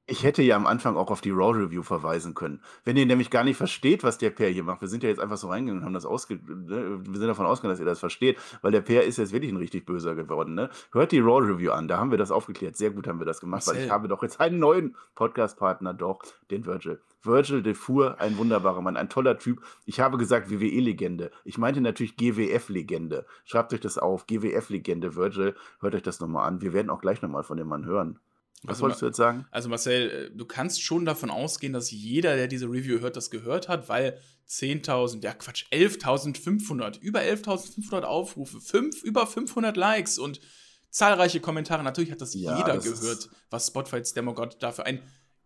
[0.09, 2.61] Ich hätte ja am Anfang auch auf die Raw Review verweisen können.
[2.83, 5.19] Wenn ihr nämlich gar nicht versteht, was der Pair hier macht, wir sind ja jetzt
[5.19, 6.99] einfach so reingegangen und haben das ausge ne?
[7.05, 9.57] wir sind davon ausgegangen, dass ihr das versteht, weil der Pair ist jetzt wirklich ein
[9.57, 10.55] richtig böser geworden.
[10.55, 10.71] Ne?
[10.91, 12.75] Hört die Raw Review an, da haben wir das aufgeklärt.
[12.75, 13.75] Sehr gut haben wir das gemacht, Marcel.
[13.75, 16.99] weil ich habe doch jetzt einen neuen Podcast-Partner, doch, den Virgil.
[17.21, 19.61] Virgil Defour, ein wunderbarer Mann, ein toller Typ.
[19.85, 21.29] Ich habe gesagt WWE-Legende.
[21.43, 23.25] Ich meinte natürlich GWF-Legende.
[23.45, 25.55] Schreibt euch das auf, GWF-Legende, Virgil.
[25.81, 26.61] Hört euch das nochmal an.
[26.61, 28.19] Wir werden auch gleich nochmal von dem Mann hören.
[28.63, 29.45] Was also, wolltest du jetzt sagen?
[29.51, 33.29] Also Marcel, äh, du kannst schon davon ausgehen, dass jeder, der diese Review hört, das
[33.29, 40.41] gehört hat, weil 10.000, ja Quatsch, 11.500, über 11.500 Aufrufe, fünf, über 500 Likes und
[40.89, 41.83] zahlreiche Kommentare.
[41.83, 45.03] Natürlich hat das ja, jeder das gehört, was Spotfights Demogod dafür ein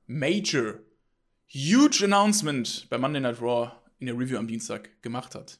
[0.08, 0.80] Major,
[1.48, 5.60] huge Announcement bei Monday Night Raw in der Review am Dienstag gemacht hat.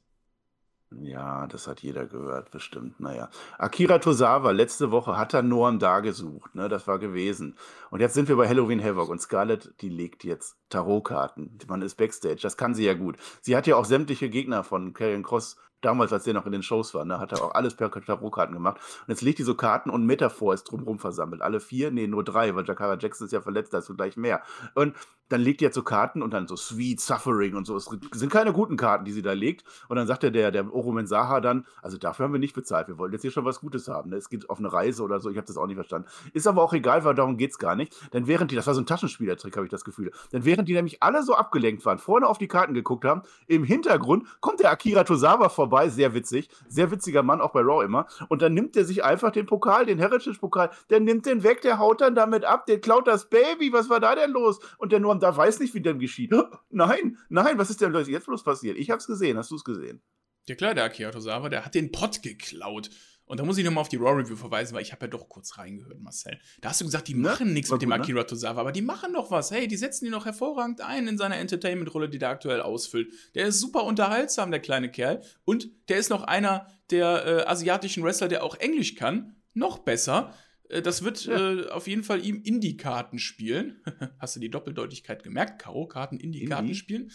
[1.02, 3.00] Ja, das hat jeder gehört, bestimmt.
[3.00, 3.30] Naja.
[3.58, 6.70] Akira Tosawa, letzte Woche hat er Norm da gesucht, ne?
[6.70, 7.56] Das war gewesen.
[7.90, 11.58] Und jetzt sind wir bei Halloween Havoc und Scarlett, die legt jetzt Tarotkarten.
[11.68, 13.18] Man ist Backstage, das kann sie ja gut.
[13.42, 16.64] Sie hat ja auch sämtliche Gegner von Karrion Cross damals, als der noch in den
[16.64, 18.78] Shows war, ne, hat er auch alles per Tarotkarten gemacht.
[19.02, 21.42] Und jetzt legt die so Karten und Metaphor ist drumherum versammelt.
[21.42, 21.92] Alle vier?
[21.92, 24.42] Nee, nur drei, weil Jakara Jackson ist ja verletzt, da ist so gleich mehr.
[24.76, 24.96] Und
[25.30, 27.76] dann legt die jetzt so Karten und dann so Sweet, Suffering und so.
[27.76, 29.64] Es sind keine guten Karten, die sie da legt.
[29.88, 33.12] Und dann sagt der, der, Oromen dann, also dafür haben wir nicht bezahlt, wir wollen
[33.14, 34.12] jetzt hier schon was Gutes haben.
[34.12, 34.18] Ne?
[34.18, 36.08] Es geht auf eine Reise oder so, ich habe das auch nicht verstanden.
[36.34, 37.96] Ist aber auch egal, weil darum geht es gar nicht.
[38.14, 40.74] Denn während die, das war so ein Taschenspielertrick, habe ich das Gefühl, denn während die
[40.74, 44.72] nämlich alle so abgelenkt waren, vorne auf die Karten geguckt haben, im Hintergrund kommt der
[44.72, 48.08] Akira Tosawa vorbei, sehr witzig, sehr witziger Mann, auch bei Raw immer.
[48.30, 51.80] Und dann nimmt er sich einfach den Pokal, den Heritage-Pokal, der nimmt den weg, der
[51.80, 54.60] haut dann damit ab, der klaut das Baby, was war da denn los?
[54.78, 56.32] Und der Norm da weiß nicht, wie dem geschieht.
[56.70, 58.78] Nein, nein, was ist denn jetzt bloß passiert?
[58.78, 60.02] Ich hab's gesehen, hast du es gesehen?
[60.46, 61.12] Ja klar, der Akira
[61.50, 62.90] der hat den Pott geklaut.
[63.26, 65.30] Und da muss ich nochmal auf die Raw Review verweisen, weil ich habe ja doch
[65.30, 66.40] kurz reingehört, Marcel.
[66.62, 68.04] Da hast du gesagt, die machen nichts mit dem gut, ne?
[68.04, 69.50] Akira Tosawa, aber die machen doch was.
[69.50, 73.12] Hey, die setzen ihn noch hervorragend ein in seiner Entertainment-Rolle, die der aktuell ausfüllt.
[73.36, 75.22] Der ist super unterhaltsam, der kleine Kerl.
[75.46, 79.38] Und der ist noch einer der äh, asiatischen Wrestler, der auch Englisch kann.
[79.54, 80.34] Noch besser.
[80.70, 81.54] Äh, das wird ja.
[81.54, 83.82] äh, auf jeden Fall ihm Indie-Karten spielen.
[84.20, 85.62] Hast du die Doppeldeutigkeit gemerkt?
[85.62, 86.76] K.O.-Karten, Indie-Karten Indie?
[86.76, 87.12] spielen.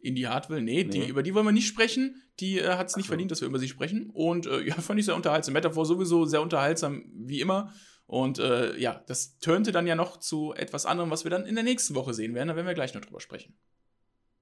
[0.00, 0.90] Indie Hardwell, nee, nee.
[0.90, 2.22] Die, über die wollen wir nicht sprechen.
[2.40, 3.10] Die äh, hat es nicht so.
[3.10, 4.10] verdient, dass wir über sie sprechen.
[4.12, 5.54] Und äh, ja, fand ich sehr unterhaltsam.
[5.54, 7.72] Metaphor sowieso sehr unterhaltsam, wie immer.
[8.06, 11.54] Und äh, ja, das turnte dann ja noch zu etwas anderem, was wir dann in
[11.54, 12.48] der nächsten Woche sehen werden.
[12.48, 13.54] Da werden wir gleich noch drüber sprechen.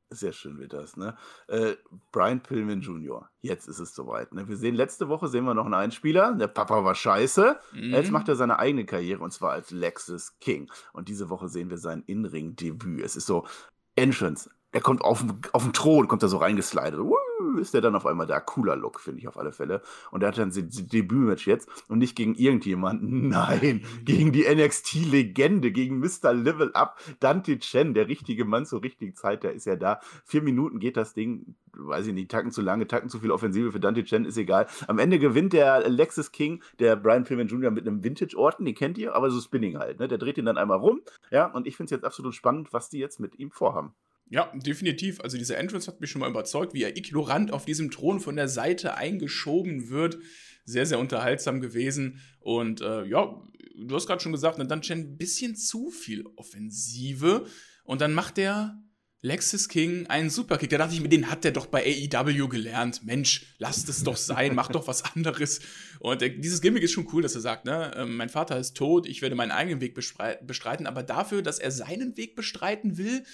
[0.08, 1.16] Sehr schön wird das, ne?
[1.48, 1.74] Äh,
[2.12, 3.28] Brian Pillman Jr.
[3.40, 4.32] Jetzt ist es soweit.
[4.32, 4.46] Ne?
[4.46, 6.32] Wir sehen, letzte Woche sehen wir noch einen Einspieler.
[6.34, 7.58] Der Papa war scheiße.
[7.72, 7.92] Mhm.
[7.92, 10.70] Jetzt macht er seine eigene Karriere und zwar als Lexus King.
[10.92, 13.02] Und diese Woche sehen wir sein In-Ring-Debüt.
[13.02, 13.48] Es ist so
[13.96, 14.48] Entrance.
[14.72, 16.98] Er kommt auf, auf den Thron, kommt da so reingeslidet.
[16.98, 17.14] Uh,
[17.58, 18.40] ist der dann auf einmal da.
[18.40, 19.82] Cooler Look, finde ich auf alle Fälle.
[20.10, 23.28] Und er hat dann sein Debütmatch jetzt und nicht gegen irgendjemanden.
[23.28, 26.32] Nein, gegen die NXT-Legende, gegen Mr.
[26.32, 30.00] Level Up, Dante Chen, der richtige Mann zur richtigen Zeit, der ist ja da.
[30.24, 33.72] Vier Minuten geht das Ding, weiß ich nicht, Tacken zu lange, Tacken zu viel Offensive
[33.72, 34.66] für Dante Chen, ist egal.
[34.88, 37.70] Am Ende gewinnt der Lexus King, der Brian Pillman Jr.
[37.70, 40.00] mit einem Vintage-Orten, den kennt ihr, aber so Spinning halt.
[40.00, 40.08] Ne?
[40.08, 41.00] Der dreht ihn dann einmal rum.
[41.30, 43.92] Ja, und ich finde es jetzt absolut spannend, was die jetzt mit ihm vorhaben.
[44.28, 45.20] Ja, definitiv.
[45.20, 48.36] Also diese Entrance hat mich schon mal überzeugt, wie er ignorant auf diesem Thron von
[48.36, 50.18] der Seite eingeschoben wird.
[50.64, 52.20] Sehr, sehr unterhaltsam gewesen.
[52.40, 53.40] Und äh, ja,
[53.76, 57.46] du hast gerade schon gesagt, dann Chen ein bisschen zu viel Offensive.
[57.84, 58.82] Und dann macht der
[59.22, 60.70] Lexus King einen Superkick.
[60.70, 63.04] Da dachte ich mir, den hat der doch bei AEW gelernt.
[63.04, 65.60] Mensch, lasst es doch sein, mach doch was anderes.
[66.00, 68.76] Und äh, dieses Gimmick ist schon cool, dass er sagt, ne, äh, mein Vater ist
[68.76, 73.24] tot, ich werde meinen eigenen Weg bestreiten, aber dafür, dass er seinen Weg bestreiten will,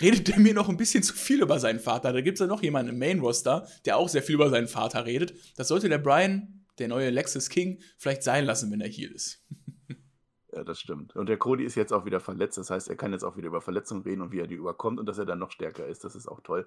[0.00, 2.12] redet er mir noch ein bisschen zu viel über seinen Vater.
[2.12, 5.06] Da gibt es ja noch jemanden im Main-Roster, der auch sehr viel über seinen Vater
[5.06, 5.34] redet.
[5.56, 9.42] Das sollte der Brian, der neue Lexus King, vielleicht sein lassen, wenn er hier ist.
[10.52, 11.14] Ja, das stimmt.
[11.14, 12.56] Und der Cody ist jetzt auch wieder verletzt.
[12.56, 14.98] Das heißt, er kann jetzt auch wieder über Verletzungen reden und wie er die überkommt
[14.98, 16.02] und dass er dann noch stärker ist.
[16.02, 16.66] Das ist auch toll.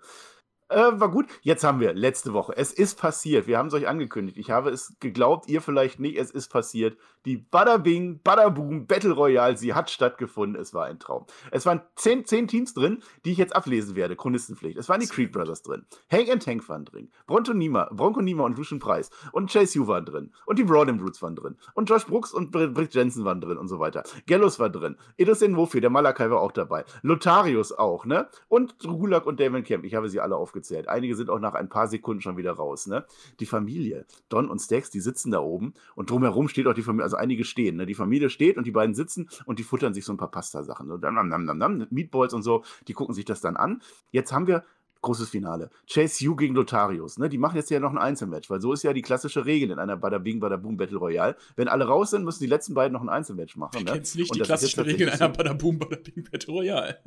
[0.69, 1.25] Äh, war gut.
[1.41, 2.53] Jetzt haben wir letzte Woche.
[2.55, 3.47] Es ist passiert.
[3.47, 4.37] Wir haben es euch angekündigt.
[4.37, 6.15] Ich habe es geglaubt, ihr vielleicht nicht.
[6.15, 6.95] Es ist passiert.
[7.25, 10.61] Die Badabing, Badaboom Battle Royale, sie hat stattgefunden.
[10.61, 11.25] Es war ein Traum.
[11.49, 14.15] Es waren zehn, zehn Teams drin, die ich jetzt ablesen werde.
[14.15, 14.77] Chronistenpflicht.
[14.77, 15.87] Es waren die Creed Brothers drin.
[16.11, 17.09] Hank and Tank waren drin.
[17.25, 19.09] Bronco Nima, Bronco Nima und Lucian Price.
[19.31, 20.31] Und Chase Yu waren drin.
[20.45, 21.57] Und die Broaden Roots waren drin.
[21.73, 24.03] Und Josh Brooks und Britt Jensen waren drin und so weiter.
[24.27, 24.97] Gallows war drin.
[25.17, 26.85] Edus Wofi, der Malakai war auch dabei.
[27.01, 28.27] Lotarius auch, ne?
[28.49, 29.83] Und Gulak und Damon Kemp.
[29.83, 30.89] Ich habe sie alle aufgezogen aufgezählt.
[30.89, 32.87] Einige sind auch nach ein paar Sekunden schon wieder raus.
[32.87, 33.05] Ne?
[33.39, 37.03] Die Familie, Don und Stax, die sitzen da oben und drumherum steht auch die Familie,
[37.03, 37.77] also einige stehen.
[37.77, 37.85] Ne?
[37.85, 40.87] Die Familie steht und die beiden sitzen und die futtern sich so ein paar Pasta-Sachen.
[40.87, 41.87] Ne?
[41.89, 43.81] Meatballs und so, die gucken sich das dann an.
[44.11, 44.63] Jetzt haben wir
[45.01, 45.69] großes Finale.
[45.89, 47.17] Chase U gegen Lotarius.
[47.19, 47.29] Ne?
[47.29, 49.79] Die machen jetzt ja noch ein Einzelmatch, weil so ist ja die klassische Regel in
[49.79, 51.37] einer Bada Bing, Bada Boom Battle Royale.
[51.55, 53.85] Wenn alle raus sind, müssen die letzten beiden noch ein Einzelmatch machen.
[53.85, 53.93] Ne?
[53.93, 56.97] Kennst nicht Und die klassische Regel in einer Bada Boom, Bada Bing Battle Royale.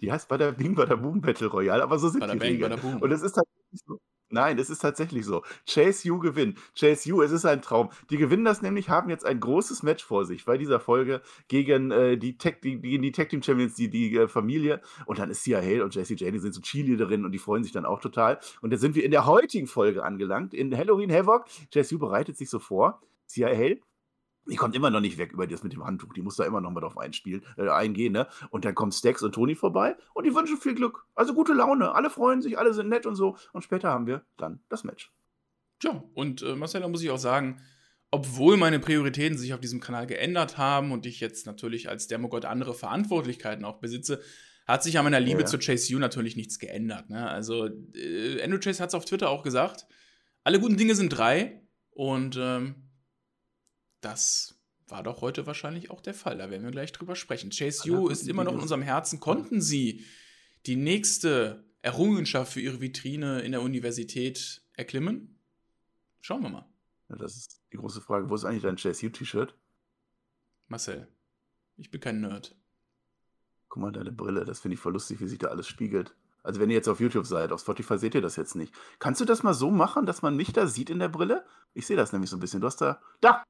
[0.00, 3.00] Die heißt Bada Bing, Bada Boom Battle Royale, aber so sind Bada die Bang, Regeln.
[3.00, 3.98] Und es ist tatsächlich so.
[4.32, 5.42] Nein, es ist tatsächlich so.
[5.68, 6.58] Chase U gewinnt.
[6.74, 7.90] Chase U, es ist ein Traum.
[8.08, 11.90] Die gewinnen das nämlich, haben jetzt ein großes Match vor sich bei dieser Folge gegen
[11.90, 14.80] äh, die, Tech, die, die Tag Team Champions, die, die äh, Familie.
[15.04, 17.62] Und dann ist Sia Hale und Jessie Jane, die sind so Cheerleaderinnen und die freuen
[17.62, 18.40] sich dann auch total.
[18.62, 21.44] Und dann sind wir in der heutigen Folge angelangt, in Halloween Havoc.
[21.70, 23.02] Chase U bereitet sich so vor.
[23.26, 23.80] Sia Hale
[24.46, 26.12] die kommt immer noch nicht weg über das mit dem Handtuch.
[26.14, 28.26] Die muss da immer noch mal drauf einspielen, äh, eingehen, ne?
[28.50, 31.06] Und dann kommen Stax und Toni vorbei und die wünschen viel Glück.
[31.14, 31.94] Also gute Laune.
[31.94, 33.36] Alle freuen sich, alle sind nett und so.
[33.52, 35.12] Und später haben wir dann das Match.
[35.78, 37.60] Tja, und äh, Marcella muss ich auch sagen,
[38.10, 42.44] obwohl meine Prioritäten sich auf diesem Kanal geändert haben und ich jetzt natürlich als Demogod
[42.44, 44.20] andere Verantwortlichkeiten auch besitze,
[44.66, 45.46] hat sich an meiner Liebe ja.
[45.46, 47.10] zu Chase U natürlich nichts geändert.
[47.10, 47.28] Ne?
[47.28, 49.86] Also, äh, Andrew Chase hat es auf Twitter auch gesagt:
[50.44, 52.90] alle guten Dinge sind drei und ähm,
[54.02, 56.36] das war doch heute wahrscheinlich auch der Fall.
[56.38, 57.50] Da werden wir gleich drüber sprechen.
[57.50, 59.20] Chase Yu ist immer noch in unserem Herzen.
[59.20, 60.04] Konnten Sie
[60.66, 65.38] die nächste Errungenschaft für Ihre Vitrine in der Universität erklimmen?
[66.20, 66.68] Schauen wir mal.
[67.08, 68.28] Ja, das ist die große Frage.
[68.28, 69.56] Wo ist eigentlich dein Chase U-T-Shirt?
[70.68, 71.08] Marcel,
[71.76, 72.56] ich bin kein Nerd.
[73.68, 76.14] Guck mal, deine Brille, das finde ich voll lustig, wie sich da alles spiegelt.
[76.42, 78.74] Also wenn ihr jetzt auf YouTube seid, auf Spotify seht ihr das jetzt nicht.
[78.98, 81.46] Kannst du das mal so machen, dass man mich da sieht in der Brille?
[81.72, 82.60] Ich sehe das nämlich so ein bisschen.
[82.60, 83.00] Du hast da.
[83.20, 83.44] Da!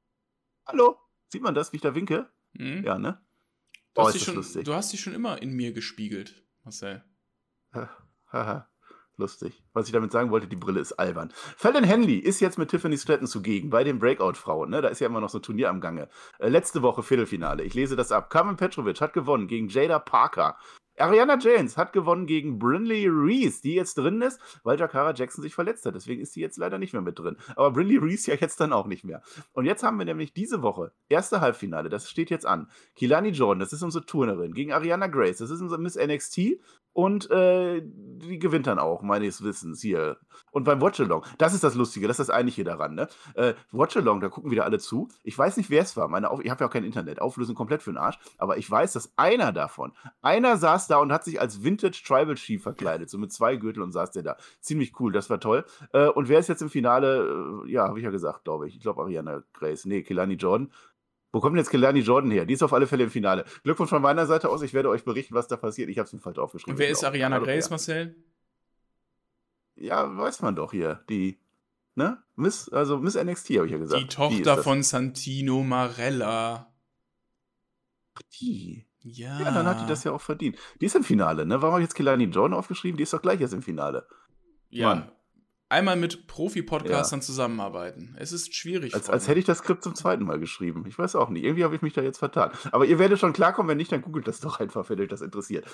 [0.65, 0.97] Hallo?
[1.27, 2.29] Sieht man das, wie ich da winke?
[2.53, 2.83] Mhm.
[2.83, 3.21] Ja, ne?
[3.93, 4.65] Du, oh, hast dich schon, lustig.
[4.65, 7.03] du hast dich schon immer in mir gespiegelt, Marcel.
[8.31, 8.69] Haha.
[9.15, 9.63] Lustig.
[9.73, 11.31] Was ich damit sagen wollte, die Brille ist albern.
[11.55, 14.71] Fallon Henley ist jetzt mit Tiffany Stratton zugegen bei den Breakout-Frauen.
[14.71, 14.81] Ne?
[14.81, 16.09] Da ist ja immer noch so ein Turnier am Gange.
[16.39, 17.63] Äh, letzte Woche Viertelfinale.
[17.63, 18.31] Ich lese das ab.
[18.31, 20.57] Carmen Petrovic hat gewonnen gegen Jada Parker.
[20.97, 25.55] Ariana James hat gewonnen gegen Brinley Reese, die jetzt drin ist, weil Jakara Jackson sich
[25.55, 25.95] verletzt hat.
[25.95, 27.37] Deswegen ist sie jetzt leider nicht mehr mit drin.
[27.55, 29.21] Aber Brinley Reese ja jetzt dann auch nicht mehr.
[29.53, 32.69] Und jetzt haben wir nämlich diese Woche, erste Halbfinale, das steht jetzt an.
[32.95, 36.59] Kilani Jordan, das ist unsere Turnerin, gegen Ariana Grace, das ist unsere Miss NXT
[36.93, 40.17] und äh, die gewinnt dann auch, meines Wissens, hier.
[40.51, 43.07] Und beim Watchalong, das ist das Lustige, das ist das Eigentliche daran, ne?
[43.33, 45.09] Äh, Watchalong, da gucken wieder alle zu.
[45.23, 46.07] Ich weiß nicht, wer es war.
[46.07, 47.19] Meine Auf ich habe ja auch kein Internet.
[47.19, 48.19] Auflösung komplett für den Arsch.
[48.37, 52.35] Aber ich weiß, dass einer davon, einer saß da und hat sich als Vintage Tribal
[52.35, 53.09] Chief verkleidet.
[53.09, 54.37] So mit zwei Gürtel und saß der da.
[54.59, 55.65] Ziemlich cool, das war toll.
[55.93, 57.63] Äh, und wer ist jetzt im Finale?
[57.65, 58.75] Äh, ja, habe ich ja gesagt, glaube ich.
[58.75, 59.85] Ich glaube Ariana Grace.
[59.85, 60.71] Nee, Kilani Jordan.
[61.31, 62.45] Wo kommt denn jetzt Kelani Jordan her?
[62.45, 63.45] Die ist auf alle Fälle im Finale.
[63.63, 64.61] Glückwunsch von meiner Seite aus.
[64.61, 65.89] Ich werde euch berichten, was da passiert.
[65.89, 66.75] Ich habe es mir falsch aufgeschrieben.
[66.75, 68.15] Und wer ist Ariana Grace, Marcel?
[69.75, 71.03] Ja, weiß man doch hier.
[71.09, 71.39] Die,
[71.95, 72.21] ne?
[72.35, 74.01] Miss, also Miss NXT, habe ich ja gesagt.
[74.01, 76.71] Die Tochter die von Santino Marella.
[78.39, 78.85] Die.
[79.03, 79.39] Ja.
[79.39, 80.57] Ja, dann hat die das ja auch verdient.
[80.79, 81.61] Die ist im Finale, ne?
[81.61, 82.97] Warum habe ich jetzt Kelani Jordan aufgeschrieben?
[82.97, 84.07] Die ist doch gleich jetzt im Finale.
[84.69, 84.89] Ja.
[84.89, 85.11] Mann
[85.73, 87.25] einmal mit Profi-Podcastern ja.
[87.25, 88.15] zusammenarbeiten.
[88.19, 88.93] Es ist schwierig.
[88.93, 90.85] Als, als, hätte ich das Skript zum zweiten Mal geschrieben.
[90.87, 91.43] Ich weiß auch nicht.
[91.43, 92.51] Irgendwie habe ich mich da jetzt vertan.
[92.71, 93.69] Aber ihr werdet schon klarkommen.
[93.69, 95.65] Wenn nicht, dann googelt das doch einfach, wenn euch das interessiert.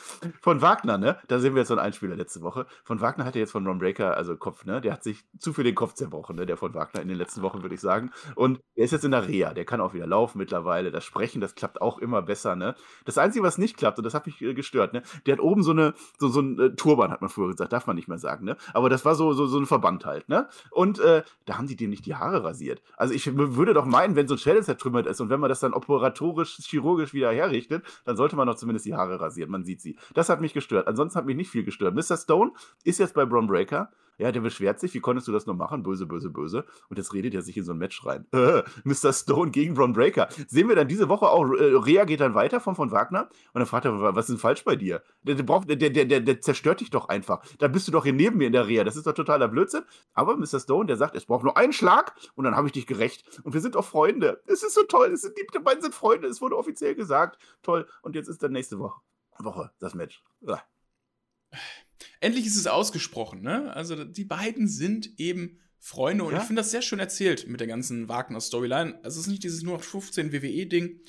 [0.41, 1.17] Von Wagner, ne?
[1.27, 2.65] Da sehen wir jetzt so einen Einspieler letzte Woche.
[2.85, 4.79] Von Wagner hat er jetzt von Ron Breaker, also Kopf, ne?
[4.79, 6.45] Der hat sich zu viel den Kopf zerbrochen, ne?
[6.45, 8.11] Der von Wagner in den letzten Wochen, würde ich sagen.
[8.35, 9.53] Und er ist jetzt in der Reha.
[9.53, 10.91] Der kann auch wieder laufen mittlerweile.
[10.91, 12.75] Das Sprechen, das klappt auch immer besser, ne?
[13.03, 15.03] Das Einzige, was nicht klappt, und das hat mich äh, gestört, ne?
[15.25, 17.73] Der hat oben so eine, so, so ein äh, Turban, hat man früher gesagt.
[17.73, 18.55] Darf man nicht mehr sagen, ne?
[18.73, 20.47] Aber das war so, so, so ein Verband halt, ne?
[20.71, 22.81] Und äh, da haben die dir nicht die Haare rasiert.
[22.97, 25.59] Also ich würde doch meinen, wenn so ein Schädel zertrümmert ist und wenn man das
[25.59, 29.51] dann operatorisch, chirurgisch wieder herrichtet, dann sollte man doch zumindest die Haare rasieren.
[29.51, 29.97] Man sieht sie.
[30.13, 30.87] Das hat mich gestört.
[30.87, 31.95] Ansonsten hat mich nicht viel gestört.
[31.95, 32.17] Mr.
[32.17, 32.51] Stone
[32.83, 33.91] ist jetzt bei Bron Breaker.
[34.19, 35.81] Ja, der beschwert sich, wie konntest du das nur machen?
[35.81, 36.65] Böse, böse, böse.
[36.89, 38.25] Und jetzt redet er sich in so ein Match rein.
[38.39, 39.11] Äh, Mr.
[39.11, 40.29] Stone gegen Bron Breaker.
[40.47, 43.59] Sehen wir dann diese Woche auch, äh, Rea geht dann weiter von von Wagner und
[43.59, 45.03] dann fragt er, was ist denn falsch bei dir?
[45.23, 47.43] Der, der, der, der, der, der zerstört dich doch einfach.
[47.57, 48.83] Da bist du doch hier neben mir in der Rea.
[48.83, 49.83] Das ist doch totaler Blödsinn.
[50.13, 50.59] Aber Mr.
[50.59, 53.41] Stone, der sagt, es braucht nur einen Schlag und dann habe ich dich gerecht.
[53.43, 54.41] Und wir sind auch Freunde.
[54.47, 55.11] Es ist so toll.
[55.11, 56.27] Es sind, die beiden sind Freunde.
[56.27, 57.39] Es wurde offiziell gesagt.
[57.61, 57.87] Toll.
[58.01, 59.01] Und jetzt ist dann nächste Woche,
[59.39, 60.23] Woche das Match.
[60.41, 60.61] Ja.
[62.19, 63.73] Endlich ist es ausgesprochen, ne?
[63.73, 66.39] Also die beiden sind eben Freunde und ja?
[66.39, 68.99] ich finde das sehr schön erzählt mit der ganzen Wagner-Storyline.
[69.03, 70.99] Also es ist nicht dieses nur 15 WWE-Ding,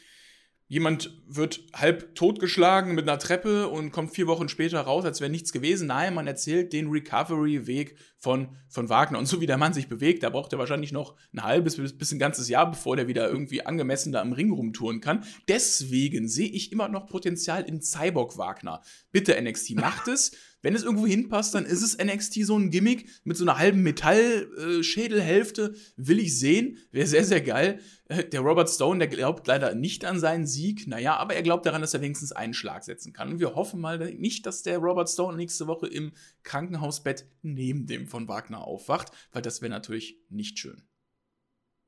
[0.70, 5.30] jemand wird halb totgeschlagen mit einer Treppe und kommt vier Wochen später raus, als wäre
[5.30, 5.88] nichts gewesen.
[5.88, 9.18] Nein, man erzählt den Recovery-Weg von, von Wagner.
[9.18, 12.12] Und so wie der Mann sich bewegt, da braucht er wahrscheinlich noch ein halbes bis,
[12.12, 15.24] ein ganzes Jahr, bevor der wieder irgendwie angemessen da im Ring rumtouren kann.
[15.48, 18.80] Deswegen sehe ich immer noch Potenzial in Cyborg Wagner.
[19.10, 20.30] Bitte NXT, macht es.
[20.62, 23.82] Wenn es irgendwo hinpasst, dann ist es NXT so ein Gimmick mit so einer halben
[23.82, 25.74] Metallschädelhälfte.
[25.96, 26.78] Will ich sehen.
[26.90, 27.80] Wäre sehr, sehr geil.
[28.06, 30.86] Äh, der Robert Stone, der glaubt leider nicht an seinen Sieg.
[30.86, 33.30] Naja, aber er glaubt daran, dass er wenigstens einen Schlag setzen kann.
[33.30, 38.06] Und wir hoffen mal nicht, dass der Robert Stone nächste Woche im Krankenhausbett neben dem
[38.06, 40.82] von Wagner aufwacht, weil das wäre natürlich nicht schön.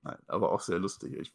[0.05, 1.15] Nein, aber auch sehr lustig.
[1.15, 1.33] Ich,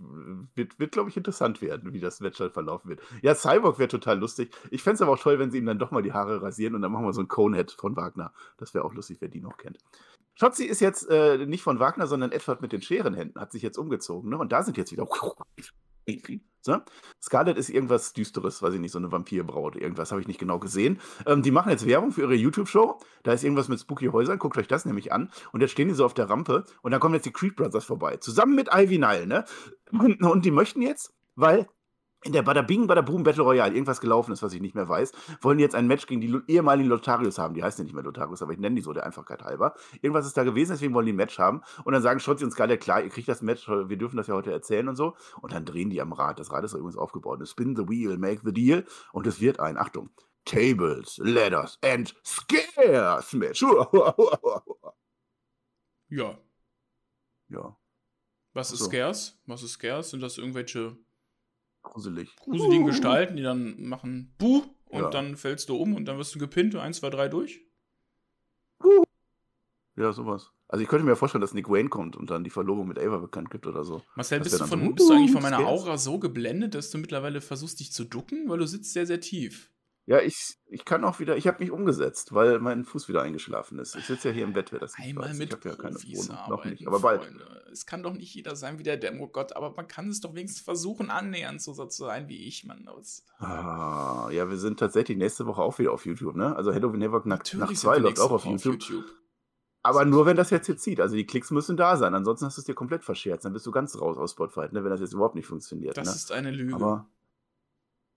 [0.55, 3.01] wird, wird glaube ich, interessant werden, wie das halt verlaufen wird.
[3.21, 4.53] Ja, Cyborg wäre total lustig.
[4.71, 6.75] Ich fände es aber auch toll, wenn sie ihm dann doch mal die Haare rasieren
[6.75, 8.33] und dann machen wir so ein Conehead von Wagner.
[8.57, 9.77] Das wäre auch lustig, wer die noch kennt.
[10.35, 13.77] Schotzi ist jetzt äh, nicht von Wagner, sondern Edward mit den Scherenhänden, hat sich jetzt
[13.77, 14.29] umgezogen.
[14.29, 14.37] Ne?
[14.37, 15.07] Und da sind jetzt wieder
[16.61, 16.77] so.
[17.21, 20.59] Scarlett ist irgendwas Düsteres, weiß ich nicht, so eine Vampirbraut, irgendwas habe ich nicht genau
[20.59, 20.99] gesehen.
[21.25, 22.99] Ähm, die machen jetzt Werbung für ihre YouTube-Show.
[23.23, 25.31] Da ist irgendwas mit Spooky Häusern, guckt euch das nämlich an.
[25.51, 27.85] Und jetzt stehen die so auf der Rampe und dann kommen jetzt die Creed Brothers
[27.85, 29.45] vorbei, zusammen mit Ivy Nile, ne?
[29.91, 31.67] Und, und die möchten jetzt, weil
[32.23, 34.89] in der Bada Bing, Bada Boom Battle Royale irgendwas gelaufen ist, was ich nicht mehr
[34.89, 37.53] weiß, wollen die jetzt ein Match gegen die ehemaligen Lotarius haben.
[37.53, 39.75] Die heißen ja nicht mehr Lotarius, aber ich nenne die so der Einfachkeit halber.
[40.01, 41.61] Irgendwas ist da gewesen, deswegen wollen die ein Match haben.
[41.83, 44.33] Und dann sagen Schotzi und Scarlett, klar, ihr kriegt das Match, wir dürfen das ja
[44.33, 45.15] heute erzählen und so.
[45.41, 46.39] Und dann drehen die am Rad.
[46.39, 47.47] Das Rad ist übrigens aufgebaut.
[47.47, 48.85] Spin the wheel, make the deal.
[49.11, 50.09] Und es wird ein, Achtung,
[50.45, 53.61] Tables, Ladders and Scares Match.
[56.09, 56.37] ja.
[57.49, 57.77] Ja.
[58.53, 58.85] Was ist so.
[58.85, 59.39] Scares?
[59.45, 60.09] Was ist Scares?
[60.09, 60.97] Sind das irgendwelche
[61.89, 62.35] gruselig.
[62.37, 62.87] Gruseligen uh.
[62.87, 65.09] Gestalten, die dann machen Buh und ja.
[65.09, 67.61] dann fällst du um und dann wirst du gepinnt, 1, 2, 3 durch.
[68.83, 69.03] Uh.
[69.95, 70.51] Ja, sowas.
[70.69, 73.17] Also ich könnte mir vorstellen, dass Nick Wayne kommt und dann die Verlobung mit Ava
[73.17, 74.01] bekannt gibt oder so.
[74.15, 76.97] Marcel, bist du, von, so, bist du eigentlich von meiner Aura so geblendet, dass du
[76.97, 78.49] mittlerweile versuchst, dich zu ducken?
[78.49, 79.71] Weil du sitzt sehr, sehr tief.
[80.07, 83.77] Ja, ich, ich kann auch wieder, ich habe mich umgesetzt, weil mein Fuß wieder eingeschlafen
[83.77, 83.93] ist.
[83.97, 85.37] Ich sitze ja hier im Bett, wer das nicht Einmal weiß.
[85.37, 87.25] mit ich ja keine Wohnung, noch nicht, aber bald.
[87.25, 87.45] Freunde.
[87.73, 90.63] Es kann doch nicht jeder sein wie der Demogott, aber man kann es doch wenigstens
[90.63, 92.87] versuchen, annähernd so zu sein wie ich, Mann.
[93.39, 96.55] Ah, ja, wir sind tatsächlich nächste Woche auch wieder auf YouTube, ne?
[96.55, 98.75] Also Halloween Havoc nach, nach zwei läuft auch auf YouTube.
[98.75, 99.05] auf YouTube.
[99.83, 101.01] Aber nur, wenn das jetzt hier zieht.
[101.01, 102.13] Also die Klicks müssen da sein.
[102.13, 103.45] Ansonsten hast du es dir komplett verscherzt.
[103.45, 104.83] Dann bist du ganz raus aus Spotify, ne?
[104.83, 105.97] wenn das jetzt überhaupt nicht funktioniert.
[105.97, 106.13] Das ne?
[106.13, 106.75] ist eine Lüge.
[106.75, 107.07] Aber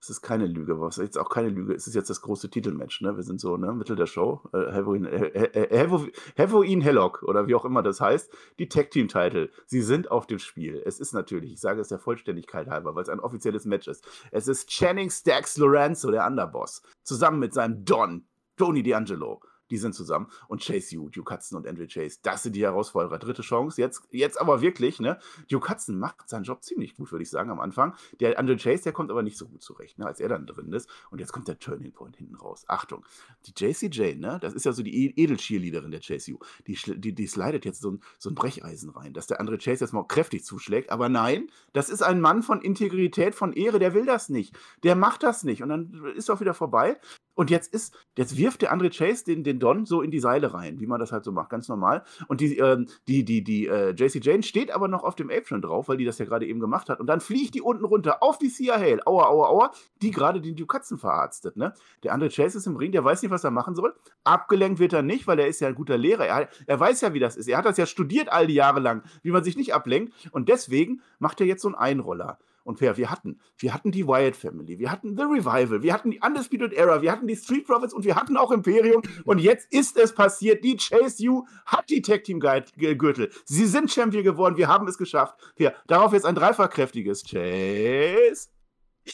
[0.01, 1.75] es ist keine Lüge, ist jetzt auch keine Lüge.
[1.75, 3.15] Es ist jetzt das große Titelmatch, ne?
[3.15, 4.41] Wir sind so, ne, Mittel der Show.
[4.51, 8.31] Äh, Halloween, äh, Hellock oder wie auch immer das heißt.
[8.57, 10.81] Die Tag-Team-Title, sie sind auf dem Spiel.
[10.83, 14.03] Es ist natürlich, ich sage es der Vollständigkeit halber, weil es ein offizielles Match ist.
[14.31, 18.25] Es ist Channing Stacks Lorenzo, der Underboss, zusammen mit seinem Don,
[18.57, 20.27] Tony D'Angelo die sind zusammen.
[20.47, 23.17] Und Chase Yu, Duke Hudson und Andrew Chase, das sind die Herausforderer.
[23.17, 25.17] Dritte Chance, jetzt, jetzt aber wirklich, ne?
[25.49, 27.95] Duke Hudson macht seinen Job ziemlich gut, würde ich sagen, am Anfang.
[28.19, 30.71] Der Andrew Chase, der kommt aber nicht so gut zurecht, ne, als er dann drin
[30.73, 30.89] ist.
[31.09, 32.65] Und jetzt kommt der Turning Point hinten raus.
[32.67, 33.05] Achtung,
[33.45, 34.39] die JC Jane, ne?
[34.41, 36.37] Das ist ja so die e-, Edel-Cheerleaderin der Chase Yu.
[36.67, 39.85] Die, die, die slidet jetzt so ein, so ein Brecheisen rein, dass der Andrew Chase
[39.85, 40.91] jetzt mal kräftig zuschlägt.
[40.91, 44.57] Aber nein, das ist ein Mann von Integrität, von Ehre, der will das nicht.
[44.83, 45.63] Der macht das nicht.
[45.63, 46.99] Und dann ist auch wieder vorbei.
[47.41, 50.53] Und jetzt ist, jetzt wirft der André Chase den, den Don so in die Seile
[50.53, 52.03] rein, wie man das halt so macht, ganz normal.
[52.27, 55.59] Und die, äh, die, die, die äh, JC Jane steht aber noch auf dem Apron
[55.59, 56.99] drauf, weil die das ja gerade eben gemacht hat.
[56.99, 59.71] Und dann fliegt die unten runter auf die Sia Hale, aua, aua, aua,
[60.03, 61.57] die gerade den Duke Katzen verarztet.
[61.57, 61.73] Ne?
[62.03, 63.95] Der André Chase ist im Ring, der weiß nicht, was er machen soll.
[64.23, 66.27] Abgelenkt wird er nicht, weil er ist ja ein guter Lehrer.
[66.27, 67.47] Er, er weiß ja, wie das ist.
[67.47, 70.13] Er hat das ja studiert all die Jahre lang, wie man sich nicht ablenkt.
[70.29, 72.37] Und deswegen macht er jetzt so einen Einroller.
[72.63, 76.11] Und wer wir hatten, wir hatten die Wyatt Family, wir hatten The Revival, wir hatten
[76.11, 79.01] die Undisputed Era, wir hatten die Street Profits und wir hatten auch Imperium.
[79.25, 80.63] Und jetzt ist es passiert.
[80.63, 83.31] Die Chase U hat die Tag Team Gürtel.
[83.45, 84.57] Sie sind Champion geworden.
[84.57, 85.35] Wir haben es geschafft.
[85.55, 88.49] Wir, darauf jetzt ein dreifachkräftiges Chase.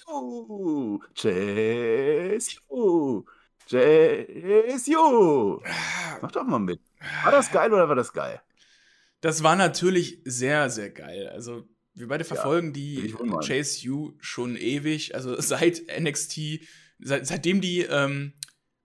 [0.10, 0.99] U.
[1.15, 3.23] Chase U.
[3.69, 5.62] Chase U.
[6.21, 6.81] Mach doch mal mit.
[7.23, 8.41] War das geil oder war das geil?
[9.21, 11.27] Das war natürlich sehr, sehr geil.
[11.29, 16.62] Also wir beide verfolgen ja, die Chase U schon ewig, also seit NXT,
[16.99, 18.33] seit, seitdem die ähm,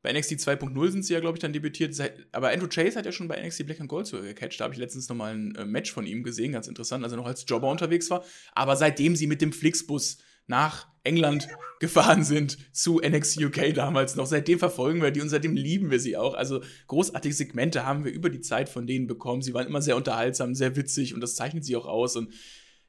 [0.03, 1.94] bei NXT 2.0 sind sie ja, glaube ich, dann debütiert.
[1.94, 4.59] Seit, aber Andrew Chase hat ja schon bei NXT Black and Gold so gecatcht.
[4.59, 7.18] Da habe ich letztens nochmal ein äh, Match von ihm gesehen, ganz interessant, als er
[7.18, 8.25] noch als Jobber unterwegs war.
[8.53, 11.48] Aber seitdem sie mit dem Flixbus nach England
[11.79, 14.27] gefahren sind zu NXT UK damals noch.
[14.27, 16.35] Seitdem verfolgen wir die und seitdem lieben wir sie auch.
[16.35, 19.42] Also großartige Segmente haben wir über die Zeit von denen bekommen.
[19.42, 22.16] Sie waren immer sehr unterhaltsam, sehr witzig und das zeichnet sie auch aus.
[22.16, 22.33] Und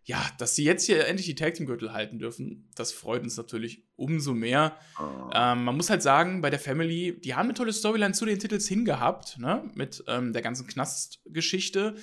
[0.06, 3.38] ja, dass sie jetzt hier endlich die Tag Team Gürtel halten dürfen, das freut uns
[3.38, 4.76] natürlich umso mehr.
[5.00, 5.30] Oh.
[5.34, 8.38] Ähm, man muss halt sagen, bei der Family, die haben eine tolle Storyline zu den
[8.38, 9.70] Titels hingehabt, ne?
[9.76, 11.96] mit ähm, der ganzen Knastgeschichte.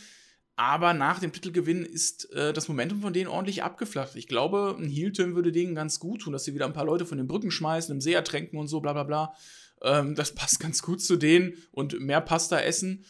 [0.56, 4.16] Aber nach dem Titelgewinn ist äh, das Momentum von denen ordentlich abgeflacht.
[4.16, 7.06] Ich glaube, ein Heel-Turn würde denen ganz gut tun, dass sie wieder ein paar Leute
[7.06, 9.34] von den Brücken schmeißen, im See ertränken und so, bla bla bla.
[9.82, 13.04] Ähm, das passt ganz gut zu denen und mehr Pasta essen.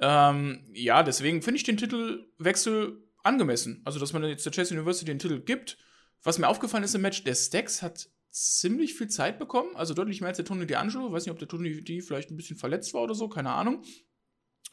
[0.00, 3.82] Ähm, ja, deswegen finde ich den Titelwechsel angemessen.
[3.84, 5.78] Also, dass man jetzt der Chess University den Titel gibt.
[6.22, 10.20] Was mir aufgefallen ist im Match, der Stacks hat ziemlich viel Zeit bekommen, also deutlich
[10.20, 11.10] mehr als der Tony D'Angelo.
[11.10, 13.82] Weiß nicht, ob der Tony D vielleicht ein bisschen verletzt war oder so, keine Ahnung.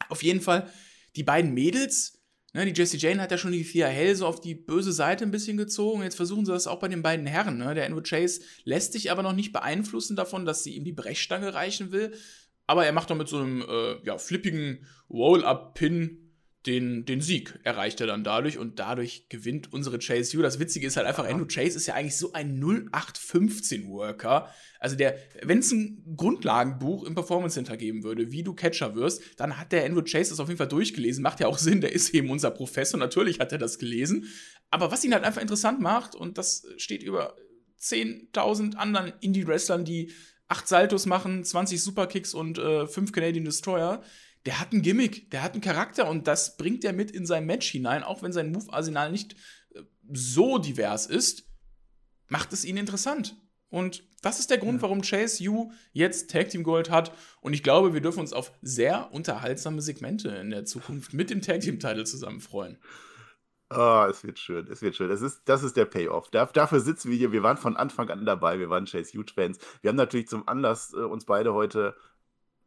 [0.08, 0.70] Auf jeden Fall,
[1.16, 4.40] die beiden Mädels, ne, die Jessie Jane hat ja schon die Thea Hell so auf
[4.40, 6.02] die böse Seite ein bisschen gezogen.
[6.02, 7.58] Jetzt versuchen sie das auch bei den beiden Herren.
[7.58, 7.74] Ne?
[7.74, 11.54] Der Andrew Chase lässt sich aber noch nicht beeinflussen davon, dass sie ihm die Brechstange
[11.54, 12.12] reichen will.
[12.66, 16.27] Aber er macht doch mit so einem äh, ja, flippigen Roll-Up-Pin
[16.68, 20.42] den, den Sieg erreicht er dann dadurch und dadurch gewinnt unsere Chase U.
[20.42, 24.48] Das Witzige ist halt einfach, Andrew Chase ist ja eigentlich so ein 0815-Worker.
[24.78, 29.22] Also der, wenn es ein Grundlagenbuch im Performance Center geben würde, wie du Catcher wirst,
[29.38, 31.22] dann hat der Andrew Chase das auf jeden Fall durchgelesen.
[31.22, 33.00] Macht ja auch Sinn, der ist eben unser Professor.
[33.00, 34.26] Natürlich hat er das gelesen.
[34.70, 37.34] Aber was ihn halt einfach interessant macht, und das steht über
[37.80, 40.12] 10.000 anderen Indie-Wrestlern, die
[40.48, 44.02] 8 Saltos machen, 20 Superkicks und äh, 5 Canadian Destroyer,
[44.46, 47.46] der hat ein Gimmick, der hat einen Charakter und das bringt er mit in sein
[47.46, 49.34] Match hinein, auch wenn sein Move-Arsenal nicht
[49.74, 51.44] äh, so divers ist,
[52.28, 53.36] macht es ihn interessant.
[53.70, 54.82] Und das ist der Grund, ja.
[54.82, 57.12] warum Chase U jetzt Tag Team Gold hat.
[57.40, 61.42] Und ich glaube, wir dürfen uns auf sehr unterhaltsame Segmente in der Zukunft mit dem
[61.42, 62.78] Tag Team Title zusammen freuen.
[63.70, 65.10] Oh, es wird schön, es wird schön.
[65.10, 66.30] Das ist, das ist der Payoff.
[66.30, 67.32] Da, dafür sitzen wir hier.
[67.32, 68.58] Wir waren von Anfang an dabei.
[68.58, 69.58] Wir waren Chase U-Fans.
[69.82, 71.94] Wir haben natürlich zum Anlass äh, uns beide heute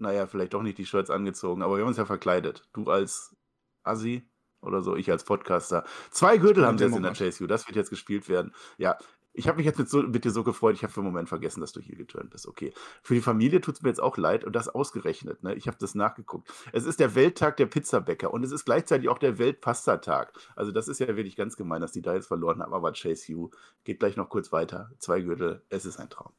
[0.01, 2.67] naja, vielleicht doch nicht die Shirts angezogen, aber wir haben uns ja verkleidet.
[2.73, 3.35] Du als
[3.83, 4.27] Assi
[4.61, 5.83] oder so, ich als Podcaster.
[6.09, 8.53] Zwei Gürtel haben sie jetzt in der Chase U, das wird jetzt gespielt werden.
[8.77, 8.97] Ja,
[9.33, 11.29] ich habe mich jetzt mit, so, mit, dir so gefreut, ich habe für einen Moment
[11.29, 12.47] vergessen, dass du hier geturnt bist.
[12.47, 12.73] Okay.
[13.01, 15.41] Für die Familie tut es mir jetzt auch leid und das ausgerechnet.
[15.43, 15.55] Ne?
[15.55, 16.51] Ich habe das nachgeguckt.
[16.73, 20.33] Es ist der Welttag der Pizzabäcker und es ist gleichzeitig auch der Weltpastatag.
[20.55, 22.73] Also das ist ja wirklich ganz gemein, dass die da jetzt verloren haben.
[22.73, 23.51] Aber Chase U
[23.85, 24.91] geht gleich noch kurz weiter.
[24.99, 26.33] Zwei Gürtel, es ist ein Traum.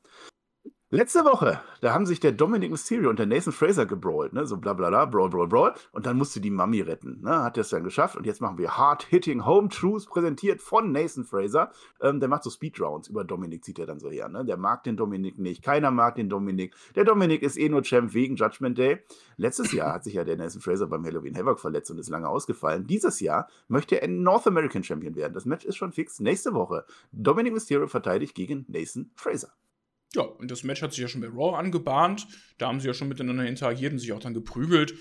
[0.94, 4.44] Letzte Woche, da haben sich der Dominic Mysterio und der Nathan Fraser gebrawlt, ne?
[4.44, 5.74] So bla bla bla, brawl, brawl, brawl.
[5.92, 7.44] Und dann musste die Mami retten, ne?
[7.44, 8.14] Hat es dann geschafft.
[8.14, 11.72] Und jetzt machen wir Hard-Hitting Home Truths, präsentiert von Nathan Fraser.
[12.02, 14.44] Ähm, der macht so Speedrounds über Dominic, zieht er dann so her, ne?
[14.44, 15.62] Der mag den Dominic nicht.
[15.62, 16.74] Keiner mag den Dominic.
[16.94, 18.98] Der Dominic ist eh nur Champ wegen Judgment Day.
[19.38, 22.28] Letztes Jahr hat sich ja der Nathan Fraser beim Halloween Havoc verletzt und ist lange
[22.28, 22.86] ausgefallen.
[22.86, 25.32] Dieses Jahr möchte er North American Champion werden.
[25.32, 26.20] Das Match ist schon fix.
[26.20, 29.48] Nächste Woche Dominic Mysterio verteidigt gegen Nathan Fraser.
[30.14, 32.26] Ja, und das Match hat sich ja schon bei Raw angebahnt.
[32.58, 34.94] Da haben sie ja schon miteinander interagiert und sich auch dann geprügelt.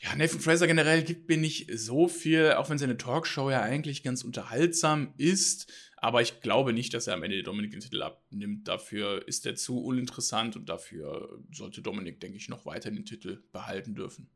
[0.00, 4.04] Ja, Nathan Fraser generell gibt mir nicht so viel, auch wenn seine Talkshow ja eigentlich
[4.04, 5.72] ganz unterhaltsam ist.
[5.96, 8.68] Aber ich glaube nicht, dass er am Ende Dominik den Titel abnimmt.
[8.68, 13.42] Dafür ist er zu uninteressant und dafür sollte Dominik, denke ich, noch weiter den Titel
[13.50, 14.30] behalten dürfen.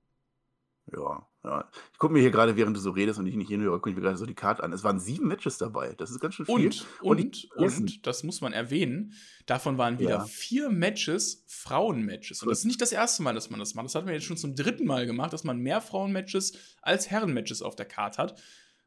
[0.91, 1.69] Ja, ja.
[1.93, 3.97] Ich gucke mir hier gerade, während du so redest und ich nicht hinhöre, gucke ich
[3.97, 4.73] mir gerade so die Karte an.
[4.73, 5.95] Es waren sieben Matches dabei.
[5.97, 6.55] Das ist ganz schön viel.
[6.55, 9.13] Und, und, und, und das muss man erwähnen,
[9.47, 10.25] davon waren wieder ja.
[10.25, 12.43] vier Matches Frauenmatches.
[12.43, 13.87] Und das ist nicht das erste Mal, dass man das macht.
[13.87, 17.63] Das hat man jetzt schon zum dritten Mal gemacht, dass man mehr Frauenmatches als Herrenmatches
[17.63, 18.43] auf der Karte hat.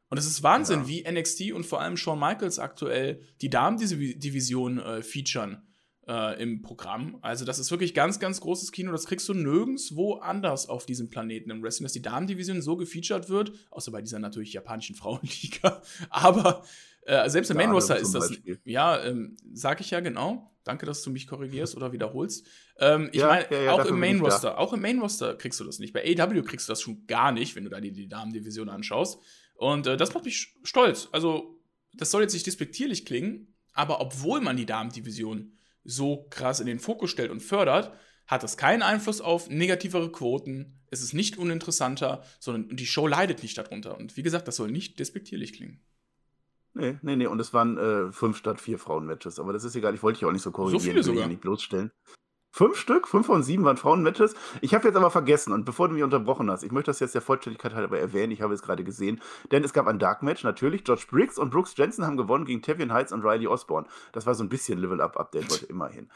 [0.08, 0.88] Und es ist Wahnsinn, ja.
[0.88, 5.66] wie NXT und vor allem Shawn Michaels aktuell die Damen-Division äh, featuren
[6.06, 7.18] äh, im Programm.
[7.22, 8.92] Also das ist wirklich ganz, ganz großes Kino.
[8.92, 13.28] Das kriegst du nirgendwo anders auf diesem Planeten im Wrestling, dass die Damendivision so gefeatured
[13.28, 15.82] wird, außer bei dieser natürlich japanischen Frauenliga.
[16.10, 16.64] Aber
[17.02, 18.28] äh, selbst im Main Roster ist das.
[18.28, 18.60] Beispiel.
[18.64, 20.52] Ja, ähm, sag ich ja genau.
[20.64, 22.44] Danke, dass du mich korrigierst oder wiederholst.
[22.78, 25.60] Ähm, ich ja, meine, ja, ja, auch im Main Roster, auch im Main Roster kriegst
[25.60, 25.92] du das nicht.
[25.92, 29.20] Bei AW kriegst du das schon gar nicht, wenn du da die, die Damendivision anschaust.
[29.54, 31.08] Und äh, das macht mich stolz.
[31.12, 31.60] Also,
[31.94, 35.55] das soll jetzt nicht despektierlich klingen, aber obwohl man die Damendivision
[35.86, 37.92] so krass in den Fokus stellt und fördert,
[38.26, 40.80] hat das keinen Einfluss auf negativere Quoten.
[40.90, 43.96] Es ist nicht uninteressanter, sondern die Show leidet nicht darunter.
[43.96, 45.80] Und wie gesagt, das soll nicht despektierlich klingen.
[46.74, 47.26] Nee, nee, nee.
[47.26, 49.38] Und es waren äh, fünf statt vier Frauen-Matches.
[49.38, 49.94] Aber das ist egal.
[49.94, 50.80] Ich wollte dich auch nicht so korrigieren.
[50.80, 51.26] So viele sogar.
[51.26, 51.90] nicht bloßstellen.
[52.56, 54.34] Fünf Stück, fünf von sieben waren Frauenmatches.
[54.62, 57.14] Ich habe jetzt aber vergessen, und bevor du mich unterbrochen hast, ich möchte das jetzt
[57.14, 59.20] der Vollständigkeit halber erwähnen, ich habe es gerade gesehen,
[59.52, 60.82] denn es gab ein Dark Match, natürlich.
[60.82, 63.86] George Briggs und Brooks Jensen haben gewonnen gegen Tevian Heights und Riley Osborne.
[64.12, 66.08] Das war so ein bisschen Level-Up-Update heute immerhin.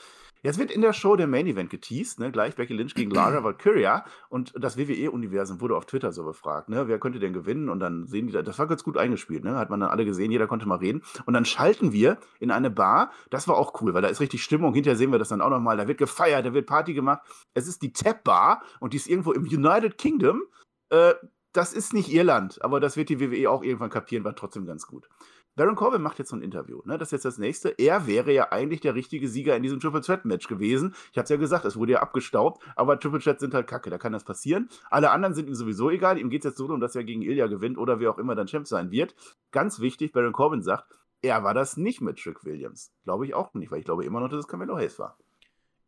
[0.43, 2.31] Jetzt wird in der Show der Main Event geteased, ne?
[2.31, 6.89] gleich Becky Lynch gegen Lara Valkyria und das WWE-Universum wurde auf Twitter so befragt, ne?
[6.89, 9.57] wer könnte denn gewinnen und dann sehen die, das war ganz gut eingespielt, ne?
[9.57, 12.71] hat man dann alle gesehen, jeder konnte mal reden und dann schalten wir in eine
[12.71, 15.43] Bar, das war auch cool, weil da ist richtig Stimmung, hinterher sehen wir das dann
[15.43, 17.23] auch nochmal, da wird gefeiert, da wird Party gemacht,
[17.55, 20.43] es ist die Tap Bar und die ist irgendwo im United Kingdom,
[20.91, 21.15] äh,
[21.53, 24.87] das ist nicht Irland, aber das wird die WWE auch irgendwann kapieren, war trotzdem ganz
[24.87, 25.09] gut.
[25.57, 26.81] Baron Corbin macht jetzt so ein Interview.
[26.85, 26.97] Ne?
[26.97, 27.71] Das ist jetzt das nächste.
[27.71, 30.95] Er wäre ja eigentlich der richtige Sieger in diesem Triple Threat Match gewesen.
[31.11, 33.91] Ich habe es ja gesagt, es wurde ja abgestaubt, aber Triple Threat sind halt kacke,
[33.91, 34.69] da kann das passieren.
[34.91, 36.19] Alle anderen sind ihm sowieso egal.
[36.19, 38.37] Ihm geht es jetzt so darum, dass er gegen Ilya gewinnt oder wer auch immer
[38.37, 39.15] dann Champ sein wird.
[39.51, 40.85] Ganz wichtig, Baron Corbin sagt,
[41.21, 42.93] er war das nicht mit Trick Williams.
[43.05, 45.19] Glaube ich auch nicht, weil ich glaube immer noch, dass es Camelo Hayes war.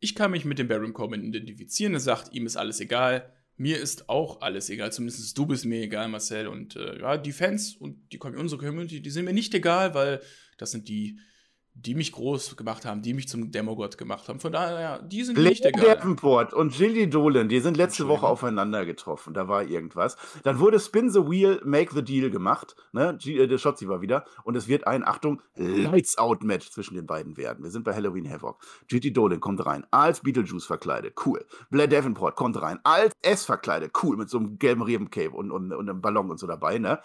[0.03, 1.93] Ich kann mich mit dem Baron Corbin identifizieren.
[1.93, 5.81] Er sagt, ihm ist alles egal mir ist auch alles egal, zumindest du bist mir
[5.81, 6.47] egal, Marcel.
[6.47, 10.21] Und äh, ja, die Fans und die unsere Community, die sind mir nicht egal, weil
[10.57, 11.19] das sind die,
[11.75, 14.39] die mich groß gemacht haben, die mich zum Demogott gemacht haben.
[14.39, 18.27] Von daher, die sind Blair nicht der Davenport und Gilly Dolan, die sind letzte Woche
[18.27, 19.33] aufeinander getroffen.
[19.33, 20.15] Da war irgendwas.
[20.43, 22.75] Dann wurde Spin the Wheel, Make the Deal gemacht.
[22.91, 23.17] Ne?
[23.19, 24.25] G äh, der Shotzi war wieder.
[24.43, 27.63] Und es wird ein, Achtung, Lights Out Match zwischen den beiden werden.
[27.63, 28.61] Wir sind bei Halloween Havoc.
[28.87, 31.15] Gilly Dolan kommt rein, als Beetlejuice verkleidet.
[31.25, 31.43] Cool.
[31.71, 33.93] Blair Davenport kommt rein, als S verkleidet.
[34.03, 34.15] Cool.
[34.17, 36.77] Mit so einem gelben Rebencape und, und, und einem Ballon und so dabei.
[36.77, 36.99] Ne?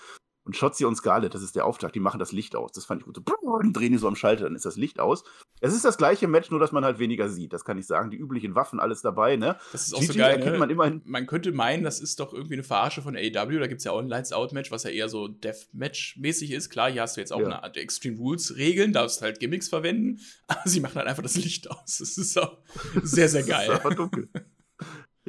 [0.49, 2.73] Und Shotzi und Scarlett, das ist der Auftakt, die machen das Licht aus.
[2.73, 3.17] Das fand ich gut.
[3.17, 3.23] So,
[3.53, 5.23] und drehen die so am Schalter, dann ist das Licht aus.
[5.61, 7.53] Es ist das gleiche Match, nur dass man halt weniger sieht.
[7.53, 8.11] Das kann ich sagen.
[8.11, 9.59] Die üblichen Waffen, alles dabei, ne?
[9.73, 10.39] Das ist auch Gigi so geil.
[10.39, 10.57] Ne?
[10.57, 13.59] Man, immerhin man könnte meinen, das ist doch irgendwie eine Verarsche von AEW.
[13.59, 16.71] Da gibt es ja auch ein Lights-Out-Match, was ja eher so Death-Match-mäßig ist.
[16.71, 17.45] Klar, hier hast du jetzt auch ja.
[17.45, 20.21] eine Art Extreme Rules-Regeln, darfst halt Gimmicks verwenden.
[20.47, 21.99] Aber sie machen halt einfach das Licht aus.
[21.99, 22.57] Das ist auch
[23.03, 23.69] sehr, sehr geil.
[23.83, 24.31] das ist dunkel.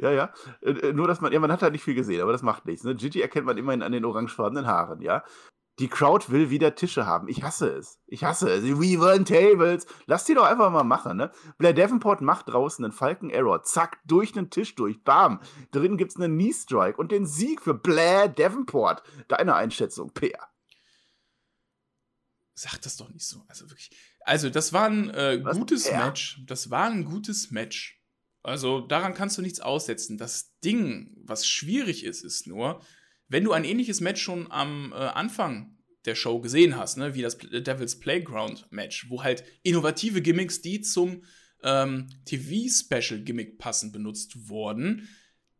[0.00, 0.32] Ja, ja.
[0.62, 2.64] Äh, äh, nur, dass man, ja, man hat halt nicht viel gesehen, aber das macht
[2.64, 2.84] nichts.
[2.84, 2.94] Ne?
[2.94, 5.24] Gigi erkennt man immerhin an den orangefarbenen Haaren, ja.
[5.78, 7.28] Die Crowd will wieder Tische haben.
[7.28, 8.00] Ich hasse es.
[8.06, 8.64] Ich hasse es.
[8.64, 9.86] We want tables.
[10.06, 11.30] Lass die doch einfach mal machen, ne?
[11.56, 13.62] Blair Davenport macht draußen einen Falcon Error.
[13.62, 15.02] Zack, durch den Tisch durch.
[15.04, 15.40] Bam.
[15.70, 19.02] Drin gibt's einen Knee Strike und den Sieg für Blair Davenport.
[19.28, 20.40] Deine Einschätzung, Peer.
[22.54, 23.42] Sag das doch nicht so.
[23.48, 23.90] Also wirklich.
[24.26, 26.04] Also, das war ein äh, gutes Peer?
[26.04, 26.42] Match.
[26.46, 27.99] Das war ein gutes Match.
[28.42, 30.18] Also daran kannst du nichts aussetzen.
[30.18, 32.80] Das Ding, was schwierig ist, ist nur,
[33.28, 35.76] wenn du ein ähnliches Match schon am äh, Anfang
[36.06, 40.80] der Show gesehen hast, ne, wie das Devil's Playground Match, wo halt innovative Gimmicks, die
[40.80, 41.24] zum
[41.62, 45.08] ähm, TV-Special-Gimmick passend benutzt wurden,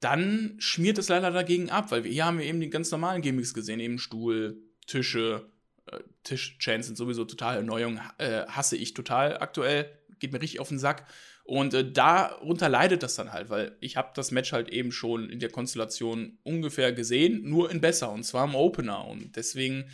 [0.01, 3.21] dann schmiert es leider dagegen ab, weil wir hier haben wir eben die ganz normalen
[3.21, 5.51] Gimmicks gesehen, eben Stuhl, Tische,
[5.87, 10.69] äh, Tisch-Chants sind sowieso total Erneuerung, äh, hasse ich total aktuell, geht mir richtig auf
[10.69, 11.07] den Sack.
[11.51, 15.29] Und äh, darunter leidet das dann halt, weil ich habe das Match halt eben schon
[15.29, 19.05] in der Konstellation ungefähr gesehen, nur in besser und zwar im Opener.
[19.09, 19.91] Und deswegen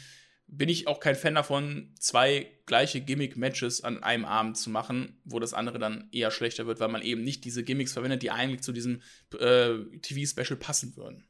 [0.46, 5.40] bin ich auch kein Fan davon, zwei gleiche Gimmick-Matches an einem Abend zu machen, wo
[5.40, 8.60] das andere dann eher schlechter wird, weil man eben nicht diese Gimmicks verwendet, die eigentlich
[8.60, 9.00] zu diesem
[9.38, 11.26] äh, TV-Special passen würden.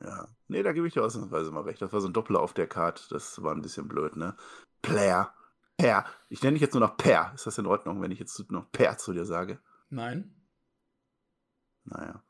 [0.00, 1.82] Ja, nee, da gebe ich dir ausnahmsweise mal recht.
[1.82, 4.34] Das war so ein Doppler auf der Karte, das war ein bisschen blöd, ne?
[4.80, 5.34] Player.
[5.78, 6.04] Per.
[6.28, 7.32] Ich nenne dich jetzt nur noch Per.
[7.34, 9.58] Ist das in Ordnung, wenn ich jetzt noch Per zu dir sage?
[9.88, 10.34] Nein.
[11.84, 12.22] Naja.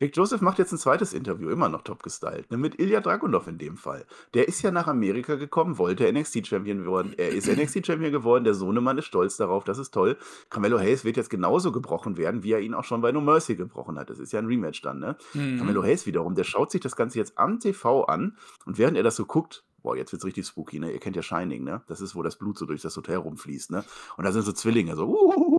[0.00, 3.46] Vic Joseph macht jetzt ein zweites Interview, immer noch top gestylt, ne, mit Ilya Dragunov
[3.46, 4.04] in dem Fall.
[4.34, 7.14] Der ist ja nach Amerika gekommen, wollte NXT-Champion geworden.
[7.16, 10.18] Er ist NXT-Champion geworden, der Sohnemann ist stolz darauf, das ist toll.
[10.50, 13.54] Carmelo Hayes wird jetzt genauso gebrochen werden, wie er ihn auch schon bei No Mercy
[13.54, 14.10] gebrochen hat.
[14.10, 15.16] Das ist ja ein Rematch dann, ne?
[15.32, 15.58] Mhm.
[15.58, 18.36] Carmelo Hayes wiederum, der schaut sich das Ganze jetzt am TV an
[18.66, 20.90] und während er das so guckt, boah, jetzt wird's richtig spooky, ne?
[20.90, 21.82] Ihr kennt ja Shining, ne?
[21.86, 23.84] Das ist, wo das Blut so durch das Hotel rumfließt, ne?
[24.16, 25.58] Und da sind so Zwillinge, so, uh,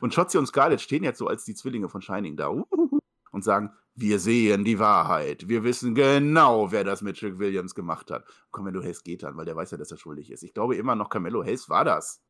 [0.00, 2.64] und Shotzi und Scarlett stehen jetzt so als die Zwillinge von Shining da, uh,
[3.30, 5.48] und sagen, wir sehen die Wahrheit.
[5.48, 8.24] Wir wissen genau, wer das mit Trick Williams gemacht hat.
[8.50, 10.42] Carmelo Hayes geht dann, weil der weiß ja, dass er schuldig ist.
[10.42, 12.22] Ich glaube immer noch, Carmelo Hayes war das.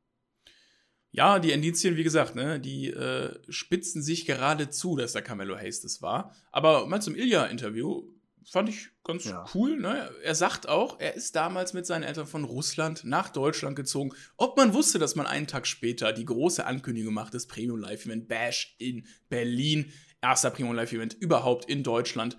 [1.13, 5.57] Ja, die Indizien, wie gesagt, ne, die äh, spitzen sich gerade zu, dass der Carmelo
[5.57, 6.35] Hayes das war.
[6.51, 8.03] Aber mal zum Ilya-Interview
[8.51, 9.45] fand ich ganz ja.
[9.55, 9.79] cool.
[9.79, 10.11] Ne?
[10.23, 14.13] Er sagt auch, er ist damals mit seinen Eltern von Russland nach Deutschland gezogen.
[14.37, 18.07] Ob man wusste, dass man einen Tag später die große Ankündigung macht, das Premium Live
[18.07, 19.93] Event Bash in Berlin,
[20.23, 22.37] erster Premium Live Event überhaupt in Deutschland.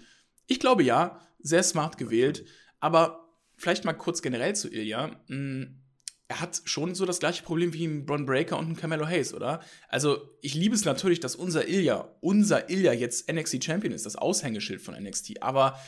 [0.47, 2.45] Ich glaube ja, sehr smart gewählt.
[2.79, 3.27] Aber
[3.57, 5.11] vielleicht mal kurz generell zu Ilya.
[5.27, 5.81] Hm,
[6.27, 9.33] er hat schon so das gleiche Problem wie ein Bron Breaker und ein Camelo Hayes,
[9.33, 9.61] oder?
[9.87, 14.17] Also, ich liebe es natürlich, dass unser Ilya, unser Ilya jetzt NXT Champion ist, das
[14.17, 15.79] Aushängeschild von NXT, aber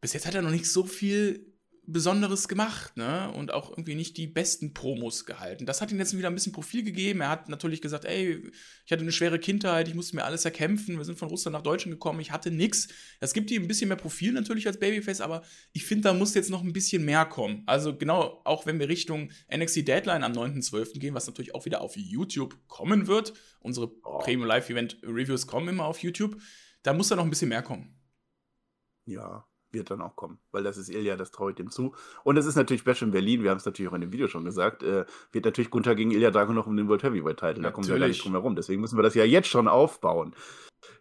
[0.00, 1.51] bis jetzt hat er noch nicht so viel
[1.84, 3.32] Besonderes gemacht, ne?
[3.32, 5.66] Und auch irgendwie nicht die besten Promos gehalten.
[5.66, 7.20] Das hat ihm jetzt wieder ein bisschen Profil gegeben.
[7.20, 8.40] Er hat natürlich gesagt, ey,
[8.86, 10.96] ich hatte eine schwere Kindheit, ich musste mir alles erkämpfen.
[10.96, 12.88] Wir sind von Russland nach Deutschland gekommen, ich hatte nichts.
[13.18, 16.34] Das gibt ihm ein bisschen mehr Profil natürlich als Babyface, aber ich finde, da muss
[16.34, 17.64] jetzt noch ein bisschen mehr kommen.
[17.66, 21.00] Also genau, auch wenn wir Richtung NXT Deadline am 9.12.
[21.00, 23.34] gehen, was natürlich auch wieder auf YouTube kommen wird.
[23.58, 24.18] Unsere oh.
[24.18, 26.40] Premium Live Event Reviews kommen immer auf YouTube.
[26.84, 27.98] Da muss da noch ein bisschen mehr kommen.
[29.04, 31.94] Ja, wird dann auch kommen, weil das ist Ilja, das traue ich dem zu.
[32.24, 34.28] Und es ist natürlich Bash in Berlin, wir haben es natürlich auch in dem Video
[34.28, 37.62] schon gesagt, äh, wird natürlich Gunther gegen Ilja Drago noch um den World Heavyweight Title,
[37.62, 39.68] da kommen wir ja gar nicht drum herum, deswegen müssen wir das ja jetzt schon
[39.68, 40.34] aufbauen.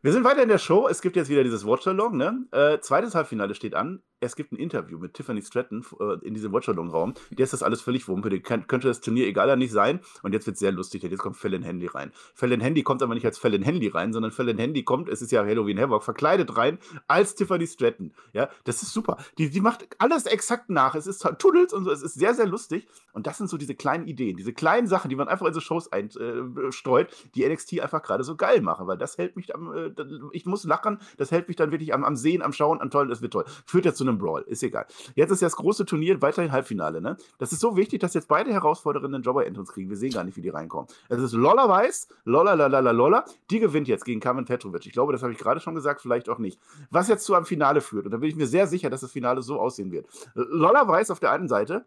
[0.04, 0.88] Wir sind weiter in der Show.
[0.88, 2.18] Es gibt jetzt wieder dieses Watch-Along.
[2.18, 2.46] Ne?
[2.52, 4.02] Äh, zweites Halbfinale steht an.
[4.24, 7.16] Es gibt ein Interview mit Tiffany Stratton äh, in diesem Watch-Along-Raum.
[7.32, 8.40] Der ist das alles völlig wumpe.
[8.40, 10.00] Kann, könnte das Turnier egaler nicht sein.
[10.22, 11.02] Und jetzt wird es sehr lustig.
[11.02, 12.12] Jetzt kommt Fallon Handy rein.
[12.36, 15.32] Fallon Handy kommt aber nicht als Fallon Handy rein, sondern Fallon Handy kommt, es ist
[15.32, 18.14] ja Halloween Havoc, verkleidet rein als Tiffany Stratton.
[18.32, 19.18] Ja, das ist super.
[19.40, 20.94] Die, die macht alles exakt nach.
[20.94, 21.92] Es ist Tunnels und so.
[21.92, 22.88] Es ist sehr, sehr lustig.
[23.14, 25.62] Und das sind so diese kleinen Ideen, diese kleinen Sachen, die man einfach in so
[25.62, 28.86] Shows einstreut, äh, die NXT einfach gerade so geil machen.
[28.86, 29.92] Weil das hält mich am, äh,
[30.32, 33.10] ich muss lachen, das hält mich dann wirklich am, am Sehen, am Schauen, am Tollen,
[33.10, 33.46] das wird toll.
[33.66, 34.44] Führt ja zu einem einem Brawl.
[34.44, 34.86] Ist egal.
[35.16, 37.18] Jetzt ist ja das große Turnier weiterhin Halbfinale, ne?
[37.38, 39.90] Das ist so wichtig, dass jetzt beide Herausfordererinnen einen Jobber-Entrance kriegen.
[39.90, 40.88] Wir sehen gar nicht, wie die reinkommen.
[41.10, 43.26] Es ist Lolla Weiß, Lalala Lolla.
[43.50, 44.86] Die gewinnt jetzt gegen Carmen Petrovic.
[44.86, 46.60] Ich glaube, das habe ich gerade schon gesagt, vielleicht auch nicht.
[46.90, 49.12] Was jetzt zu einem Finale führt, und da bin ich mir sehr sicher, dass das
[49.12, 50.08] Finale so aussehen wird.
[50.36, 51.86] Lolla Weiß auf der einen Seite,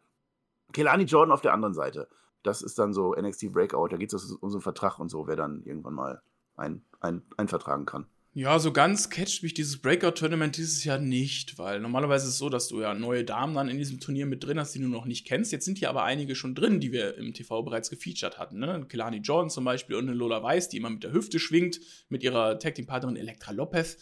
[0.73, 2.09] Kelani Jordan auf der anderen Seite.
[2.43, 3.89] Das ist dann so NXT Breakout.
[3.89, 6.23] Da geht es um so einen Vertrag und so, wer dann irgendwann mal
[6.57, 8.07] ein, ein, einvertragen kann.
[8.37, 12.49] Ja, so ganz catcht mich dieses Breakout-Tournament dieses Jahr nicht, weil normalerweise ist es so,
[12.49, 15.05] dass du ja neue Damen dann in diesem Turnier mit drin hast, die du noch
[15.05, 15.53] nicht kennst.
[15.53, 18.59] Jetzt sind hier aber einige schon drin, die wir im TV bereits gefeatured hatten.
[18.59, 18.87] Ne?
[18.89, 21.79] Kelani Jordan zum Beispiel und eine Lola Weiß, die immer mit der Hüfte schwingt,
[22.09, 23.99] mit ihrer Tag-Team-Partnerin Elektra Lopez.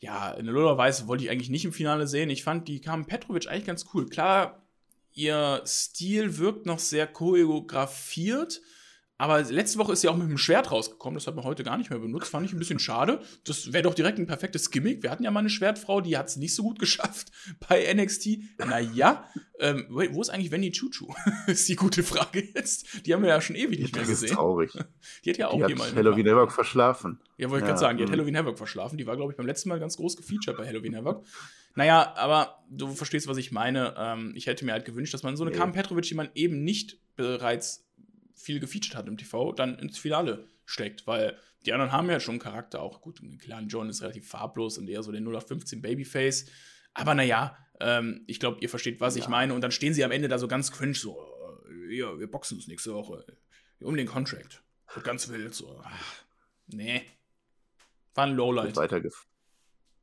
[0.00, 2.30] Ja, eine Lola Weiß wollte ich eigentlich nicht im Finale sehen.
[2.30, 4.08] Ich fand die Carmen Petrovic eigentlich ganz cool.
[4.08, 4.66] Klar,
[5.12, 8.60] ihr Stil wirkt noch sehr choreografiert
[9.18, 11.14] aber letzte Woche ist sie auch mit dem Schwert rausgekommen.
[11.14, 12.28] Das hat man heute gar nicht mehr benutzt.
[12.28, 13.20] Fand ich ein bisschen schade.
[13.44, 15.02] Das wäre doch direkt ein perfektes Gimmick.
[15.02, 17.30] Wir hatten ja mal eine Schwertfrau, die hat es nicht so gut geschafft
[17.68, 18.58] bei NXT.
[18.58, 19.24] Naja,
[19.60, 21.14] ähm, wo ist eigentlich Wendy Chuchu?
[21.46, 23.06] ist die gute Frage jetzt.
[23.06, 24.22] Die haben wir ja schon ewig nicht mehr gesehen.
[24.22, 24.72] Das ist traurig.
[25.24, 25.94] Die hat ja auch die jemand.
[25.94, 27.20] Halloween Havoc verschlafen.
[27.36, 27.98] Ja, wollte ich ja, gerade sagen.
[27.98, 28.14] Die hat mhm.
[28.14, 28.98] Halloween Havoc verschlafen.
[28.98, 31.24] Die war, glaube ich, beim letzten Mal ganz groß gefeatured bei Halloween Havoc.
[31.74, 33.94] Naja, aber du verstehst, was ich meine.
[33.96, 35.56] Ähm, ich hätte mir halt gewünscht, dass man so eine nee.
[35.56, 37.84] Carmen Petrovic, die man eben nicht bereits
[38.42, 42.38] viel gefeatured hat im TV, dann ins Finale steckt, weil die anderen haben ja schon
[42.38, 43.00] Charakter auch.
[43.00, 46.46] Gut, klar, John ist relativ farblos und eher so den 0 auf 15 Babyface.
[46.94, 49.22] Aber naja, ähm, ich glaube, ihr versteht, was ja.
[49.22, 49.54] ich meine.
[49.54, 51.16] Und dann stehen sie am Ende da so ganz cringe, so,
[51.68, 53.24] äh, ja, wir boxen uns nächste Woche
[53.80, 54.62] um den Contract.
[54.94, 56.24] So ganz wild, so, ach,
[56.66, 57.02] nee.
[58.14, 58.76] War ein Lowlight.
[58.76, 59.00] Weiter,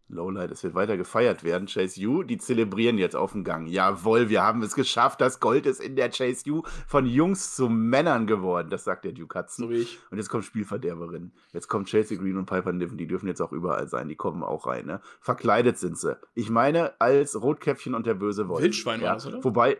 [0.10, 1.68] Lowlight, es wird weiter gefeiert werden.
[1.68, 3.68] Chase U, die zelebrieren jetzt auf dem Gang.
[3.68, 5.22] Jawohl, wir haben es geschafft.
[5.22, 8.70] Das Gold ist in der Chase U von Jungs zu Männern geworden.
[8.70, 9.68] Das sagt der Duke Hudson.
[9.68, 10.00] So ich.
[10.10, 11.32] Und jetzt kommt Spielverderberin.
[11.54, 12.98] Jetzt kommt Chelsea Green und Piper Niven.
[12.98, 14.08] Die dürfen jetzt auch überall sein.
[14.08, 14.88] Die kommen auch rein.
[14.88, 15.00] Ne?
[15.22, 16.18] Verkleidet sind sie.
[16.34, 18.64] Ich meine, als Rotkäppchen und der böse Wolf.
[18.64, 19.08] Wildschwein ja?
[19.08, 19.44] war das, oder?
[19.44, 19.78] Wobei,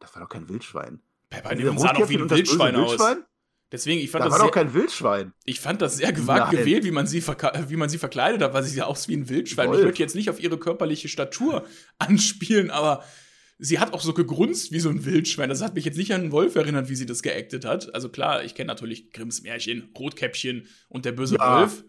[0.00, 1.00] das war doch kein Wildschwein.
[1.30, 2.90] Piper Niven sah doch wie ein Wildschwein aus.
[2.90, 3.24] Wildschwein?
[3.72, 4.38] Deswegen, ich fand da das.
[4.38, 5.32] war doch kein Wildschwein.
[5.44, 6.64] Ich fand das sehr gewagt Nein.
[6.64, 9.28] gewählt, wie man, sie wie man sie verkleidet hat, weil sie ja aus wie ein
[9.28, 9.68] Wildschwein.
[9.68, 9.78] Wolf.
[9.78, 11.64] Ich würde jetzt nicht auf ihre körperliche Statur
[11.98, 13.04] anspielen, aber
[13.58, 15.48] sie hat auch so gegrunzt wie so ein Wildschwein.
[15.48, 17.94] Das hat mich jetzt nicht an einen Wolf erinnert, wie sie das geactet hat.
[17.94, 21.60] Also klar, ich kenne natürlich Grimms Märchen, Rotkäppchen und der böse ja.
[21.60, 21.84] Wolf.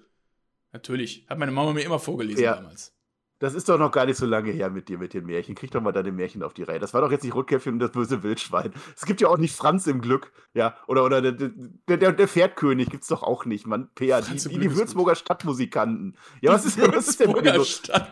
[0.73, 1.25] Natürlich.
[1.27, 2.55] Hat meine Mama mir immer vorgelesen ja.
[2.55, 2.93] damals.
[3.41, 5.55] Das ist doch noch gar nicht so lange her mit dir, mit den Märchen.
[5.55, 6.77] Krieg doch mal deine Märchen auf die Reihe.
[6.77, 8.71] Das war doch jetzt nicht Rotkäppchen und das böse Wildschwein.
[8.95, 10.31] Es gibt ja auch nicht Franz im Glück.
[10.53, 13.89] Ja, oder, oder der, der, der, der Pferdkönig gibt's doch auch nicht, Mann.
[13.95, 16.17] Peer, die, die, die Würzburger Stadtmusikanten.
[16.41, 17.63] Ja, was ist, was ist denn mit so?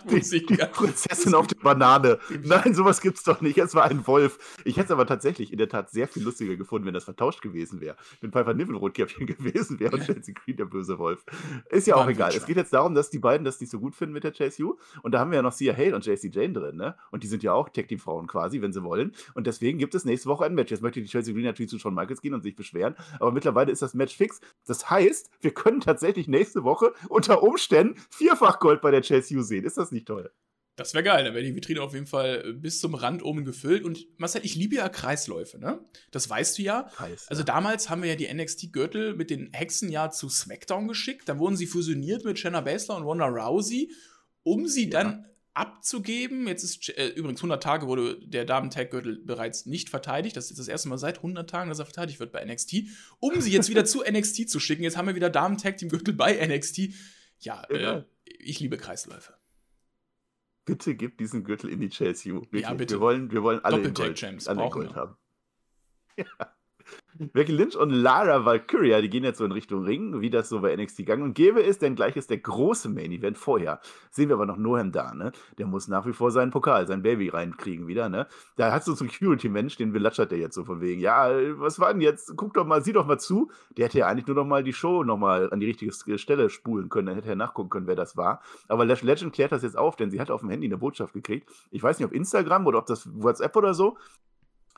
[0.10, 2.18] Die, die Prinzessin auf der Banane.
[2.44, 3.60] Nein, sowas gibt's doch nicht.
[3.60, 4.40] Es war ein Wolf.
[4.66, 7.44] Ich hätte es aber tatsächlich in der Tat sehr viel lustiger gefunden, wenn das vertauscht
[7.44, 7.98] gewesen wäre.
[8.22, 11.24] Wenn Piper Niven Rotkäppchen gewesen wäre und Chelsea Green der böse Wolf.
[11.70, 12.34] Ist ja auch egal.
[12.34, 14.64] Es geht jetzt darum, dass die beiden das nicht so gut finden mit der Chase
[14.64, 14.80] U.
[15.04, 16.96] Und da da haben wir ja noch Sia Hale und JC Jane drin, ne?
[17.12, 19.12] Und die sind ja auch Tag-Team-Frauen quasi, wenn sie wollen.
[19.34, 20.72] Und deswegen gibt es nächste Woche ein Match.
[20.72, 22.96] Jetzt möchte die Chelsea Green natürlich zu Shawn Michaels gehen und sich beschweren.
[23.20, 24.40] Aber mittlerweile ist das Match fix.
[24.66, 29.42] Das heißt, wir können tatsächlich nächste Woche unter Umständen vierfach Gold bei der Chelsea U
[29.42, 29.66] sehen.
[29.66, 30.32] Ist das nicht toll?
[30.78, 33.44] Das wäre geil, dann wäre die Vitrine auf jeden Fall äh, bis zum Rand oben
[33.44, 33.84] gefüllt.
[33.84, 35.82] Und Marcel, ich liebe ja Kreisläufe, ne?
[36.12, 36.84] Das weißt du ja.
[36.96, 41.28] Kreis, also damals haben wir ja die NXT-Gürtel mit den Hexen ja zu SmackDown geschickt.
[41.28, 43.92] Dann wurden sie fusioniert mit Shanna Baszler und Ronda Rousey
[44.50, 44.90] um sie ja.
[44.90, 46.48] dann abzugeben.
[46.48, 50.36] Jetzt ist äh, übrigens 100 Tage wurde der Damen-Tag-Gürtel bereits nicht verteidigt.
[50.36, 52.86] Das ist jetzt das erste Mal seit 100 Tagen, dass er verteidigt wird bei NXT.
[53.20, 54.84] Um sie jetzt wieder zu NXT zu schicken.
[54.84, 56.94] Jetzt haben wir wieder Damen-Tag-Team-Gürtel bei NXT.
[57.40, 59.34] Ja, äh, ich liebe Kreisläufe.
[60.66, 62.46] Bitte gib diesen Gürtel in die Chase U.
[62.52, 62.96] Ja, bitte.
[62.96, 65.16] Wir wollen, wir wollen alle Gold, alle Gold haben.
[66.18, 66.26] Ja.
[67.16, 70.62] Becky Lynch und Lara Valkyria, die gehen jetzt so in Richtung Ring, wie das so
[70.62, 73.80] bei NXT gegangen und gäbe es, denn gleich ist der große Main Event vorher.
[74.12, 75.32] Sehen wir aber noch Noam da, ne?
[75.58, 78.28] Der muss nach wie vor seinen Pokal, sein Baby reinkriegen wieder, ne?
[78.56, 81.30] Da hat so ein Security-Mensch, den belatschert der jetzt so von wegen, ja,
[81.60, 82.34] was war denn jetzt?
[82.38, 83.52] Guck doch mal, sieh doch mal zu.
[83.72, 86.50] Der hätte ja eigentlich nur noch mal die Show noch mal an die richtige Stelle
[86.50, 88.42] spulen können, dann hätte er nachgucken können, wer das war.
[88.68, 91.14] Aber Lash Legend klärt das jetzt auf, denn sie hat auf dem Handy eine Botschaft
[91.14, 91.50] gekriegt.
[91.72, 93.98] Ich weiß nicht, ob Instagram oder ob das WhatsApp oder so.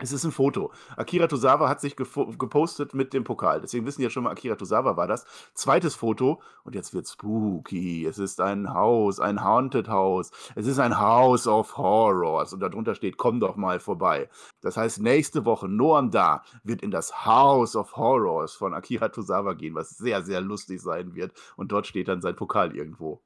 [0.01, 0.71] Es ist ein Foto.
[0.97, 3.61] Akira Tosawa hat sich gepostet mit dem Pokal.
[3.61, 5.25] Deswegen wissen ja schon mal, Akira Tosawa war das.
[5.53, 6.41] Zweites Foto.
[6.63, 8.07] Und jetzt wird spooky.
[8.07, 10.31] Es ist ein Haus, ein Haunted House.
[10.55, 12.51] Es ist ein House of Horrors.
[12.51, 14.27] Und darunter steht, komm doch mal vorbei.
[14.61, 19.53] Das heißt, nächste Woche, Noam Da wird in das House of Horrors von Akira Tosawa
[19.53, 21.31] gehen, was sehr, sehr lustig sein wird.
[21.57, 23.21] Und dort steht dann sein Pokal irgendwo.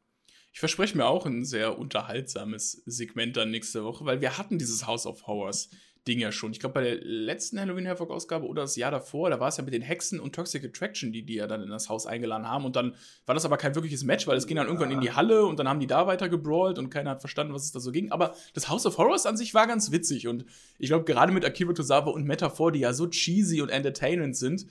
[0.52, 4.86] Ich verspreche mir auch ein sehr unterhaltsames Segment dann nächste Woche, weil wir hatten dieses
[4.86, 5.70] House of Horrors
[6.08, 6.52] Ding ja schon.
[6.52, 9.58] Ich glaube, bei der letzten Halloween Havoc Ausgabe oder das Jahr davor, da war es
[9.58, 12.48] ja mit den Hexen und Toxic Attraction, die die ja dann in das Haus eingeladen
[12.48, 12.64] haben.
[12.64, 12.94] Und dann
[13.26, 15.58] war das aber kein wirkliches Match, weil es ging dann irgendwann in die Halle und
[15.58, 18.12] dann haben die da weiter gebrawlt und keiner hat verstanden, was es da so ging.
[18.12, 20.28] Aber das House of Horrors an sich war ganz witzig.
[20.28, 20.46] Und
[20.78, 24.68] ich glaube, gerade mit Akira Tozawa und Metaphor, die ja so cheesy und entertainend sind,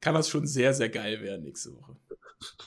[0.00, 1.96] kann das schon sehr, sehr geil werden nächste Woche.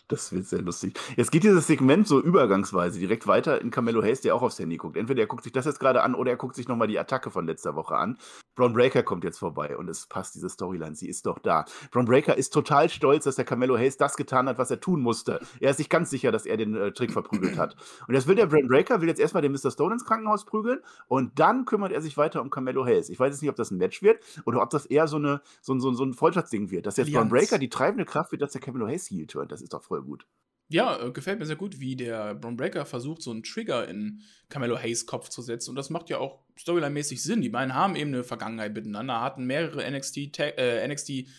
[0.08, 1.00] Das wird sehr lustig.
[1.16, 4.78] Jetzt geht dieses Segment so übergangsweise direkt weiter in Camelo Hayes, der auch aufs Handy
[4.78, 4.98] guckt.
[4.98, 7.32] Entweder er guckt sich das jetzt gerade an oder er guckt sich nochmal die Attacke
[7.32, 8.18] von letzter Woche an.
[8.56, 10.96] Braun Breaker kommt jetzt vorbei und es passt diese Storyline.
[10.96, 11.66] Sie ist doch da.
[11.92, 15.02] Braun Breaker ist total stolz, dass der Camelo Hayes das getan hat, was er tun
[15.02, 15.40] musste.
[15.60, 17.76] Er ist sich ganz sicher, dass er den äh, Trick verprügelt hat.
[18.08, 19.72] Und jetzt will der Braun Breaker, will jetzt erstmal den Mr.
[19.72, 23.10] Stone ins Krankenhaus prügeln und dann kümmert er sich weiter um Camelo Hayes.
[23.10, 25.42] Ich weiß jetzt nicht, ob das ein Match wird oder ob das eher so, eine,
[25.62, 26.88] so, so, so ein Freundschaftsding wird.
[26.88, 29.52] Dass jetzt Braun Breaker die treibende Kraft wird, dass der Camelo Hayes turnt.
[29.52, 30.26] Das ist doch voll gut.
[30.70, 34.22] Ja, äh, gefällt mir sehr gut, wie der Braun Breaker versucht, so einen Trigger in
[34.50, 35.70] Carmelo Hayes Kopf zu setzen.
[35.70, 37.42] Und das macht ja auch storyline-mäßig Sinn.
[37.42, 41.30] Die beiden haben eben eine Vergangenheit miteinander, hatten mehrere NXT, äh, NXT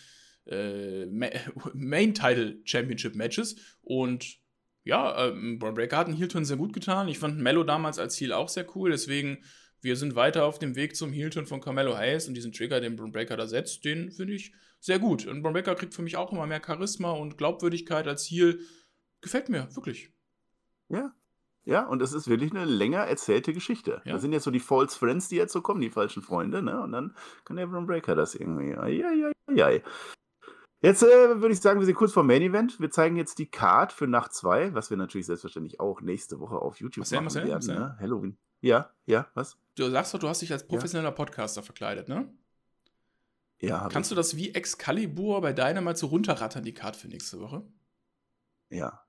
[0.45, 1.05] äh,
[1.73, 3.55] Main Title Championship Matches.
[3.81, 4.39] Und
[4.83, 7.07] ja, äh, Braun Breaker hat einen Heel-Turn sehr gut getan.
[7.07, 8.89] Ich fand Mello damals als Heel auch sehr cool.
[8.89, 9.43] Deswegen,
[9.81, 12.27] wir sind weiter auf dem Weg zum Heel-Turn von Carmelo Hayes.
[12.27, 15.27] Und diesen Trigger, den Braun Breaker da setzt, den finde ich sehr gut.
[15.27, 18.59] Und Braun Breaker kriegt für mich auch immer mehr Charisma und Glaubwürdigkeit als Heel
[19.21, 20.13] Gefällt mir, wirklich.
[20.87, 21.13] Ja.
[21.65, 24.01] Ja, und es ist wirklich eine länger erzählte Geschichte.
[24.05, 24.13] Ja.
[24.13, 26.81] Das sind jetzt so die False Friends, die jetzt so kommen, die falschen Freunde, ne?
[26.81, 28.75] Und dann kann der Braun Breaker das irgendwie.
[28.75, 29.83] Eieieiei.
[30.81, 32.79] Jetzt äh, würde ich sagen, wir sind kurz vor Main Event.
[32.79, 36.55] Wir zeigen jetzt die Card für Nacht 2, was wir natürlich selbstverständlich auch nächste Woche
[36.55, 37.51] auf YouTube was machen was werden.
[37.51, 37.97] Was ne?
[37.99, 38.37] Halloween.
[38.61, 39.57] Ja, ja, was?
[39.75, 41.15] Du sagst doch, du hast dich als professioneller ja.
[41.15, 42.33] Podcaster verkleidet, ne?
[43.61, 43.89] Ja.
[43.89, 47.63] Kannst du das wie Excalibur bei deiner mal so runterrattern, die Card für nächste Woche?
[48.69, 49.03] Ja.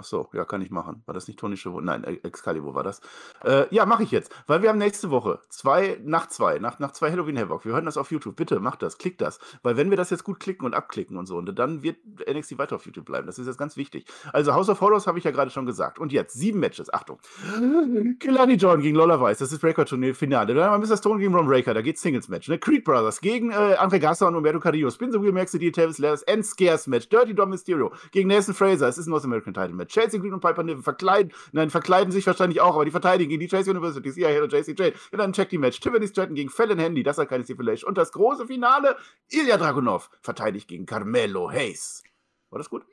[0.00, 1.02] Ach so, ja, kann ich machen.
[1.06, 1.84] War das nicht Tony Schiavone?
[1.84, 3.00] Nein, Excalibur war das.
[3.44, 6.92] Äh, ja, mache ich jetzt, weil wir haben nächste Woche zwei nach zwei, nach, nach
[6.92, 7.64] zwei Halloween Havoc.
[7.64, 8.36] Wir hören das auf YouTube.
[8.36, 11.26] Bitte macht das, klickt das, weil wenn wir das jetzt gut klicken und abklicken und
[11.26, 11.96] so, und dann wird
[12.32, 13.26] NXT weiter auf YouTube bleiben.
[13.26, 14.06] Das ist jetzt ganz wichtig.
[14.32, 15.98] Also House of Horrors habe ich ja gerade schon gesagt.
[15.98, 16.94] Und jetzt sieben Matches.
[16.94, 17.18] Achtung.
[18.20, 20.54] Kilani John gegen Lola Weiss, das ist Breaker-Turnier Finale.
[20.54, 20.96] Dann haben wir Mr.
[20.96, 22.46] Stone gegen Ron Breaker, da geht Singles Match.
[22.46, 22.58] Ne?
[22.58, 24.90] Creed Brothers gegen äh, Andre Gasser und Umberto Carrillo.
[24.90, 27.08] Spin the Wheel Max die Tavis Letters and Scares Match.
[27.08, 28.86] Dirty Dom Mysterio gegen Nathan Fraser.
[28.86, 29.87] Es ist ein North American Title Match.
[29.88, 33.40] Chelsea Green und Piper Niven verkleiden, nein, verkleiden sich wahrscheinlich auch, aber die verteidigen gegen
[33.40, 34.92] die Chase University, CIA und JC Jane.
[35.12, 35.80] Ja, dann checkt die Match.
[35.80, 37.88] Tiffany Stratton gegen Fallon Handy, das hat keine Stipulation.
[37.88, 38.96] Und das große Finale,
[39.30, 42.02] Ilya Dragunov verteidigt gegen Carmelo Hayes.
[42.50, 42.84] War das gut?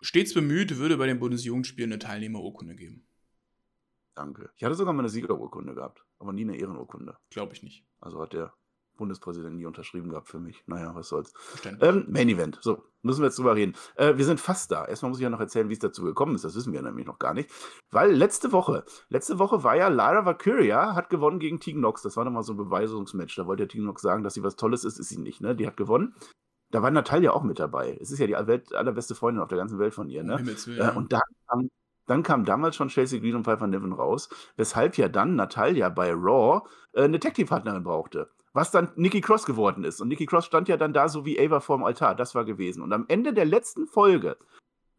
[0.00, 3.06] Stets bemüht, würde bei den Bundesjugendspielen eine Teilnehmerurkunde geben.
[4.14, 4.50] Danke.
[4.56, 7.16] Ich hatte sogar mal eine Siegerurkunde gehabt, aber nie eine Ehrenurkunde.
[7.30, 7.84] Glaube ich nicht.
[8.00, 8.52] Also hat der
[8.96, 10.62] Bundespräsident nie unterschrieben gehabt für mich.
[10.66, 11.32] Naja, was soll's.
[11.80, 12.58] Ähm, Main Event.
[12.60, 13.74] So, müssen wir jetzt drüber reden.
[13.96, 14.84] Äh, wir sind fast da.
[14.84, 16.44] Erstmal muss ich ja noch erzählen, wie es dazu gekommen ist.
[16.44, 17.50] Das wissen wir nämlich noch gar nicht.
[17.90, 22.02] Weil letzte Woche, letzte Woche war ja Lara Valkyria, hat gewonnen gegen Tegan Nox.
[22.02, 23.36] Das war nochmal so ein Beweisungsmatch.
[23.36, 24.98] Da wollte ja Tegan Nox sagen, dass sie was Tolles ist.
[24.98, 25.54] Ist sie nicht, ne?
[25.54, 26.14] Die hat gewonnen.
[26.70, 27.96] Da war Natalia auch mit dabei.
[28.00, 30.38] Es ist ja die allerbeste Freundin auf der ganzen Welt von ihr, ne?
[30.40, 31.70] Willen, äh, und da kam,
[32.06, 36.12] dann kam damals schon Chelsea Green und Pfeiffer Niven raus, weshalb ja dann Natalia bei
[36.12, 40.00] Raw äh, eine Tag Team Partnerin brauchte was dann Nikki Cross geworden ist.
[40.00, 42.14] Und Nikki Cross stand ja dann da so wie Ava vorm Altar.
[42.14, 42.82] Das war gewesen.
[42.82, 44.38] Und am Ende der letzten Folge,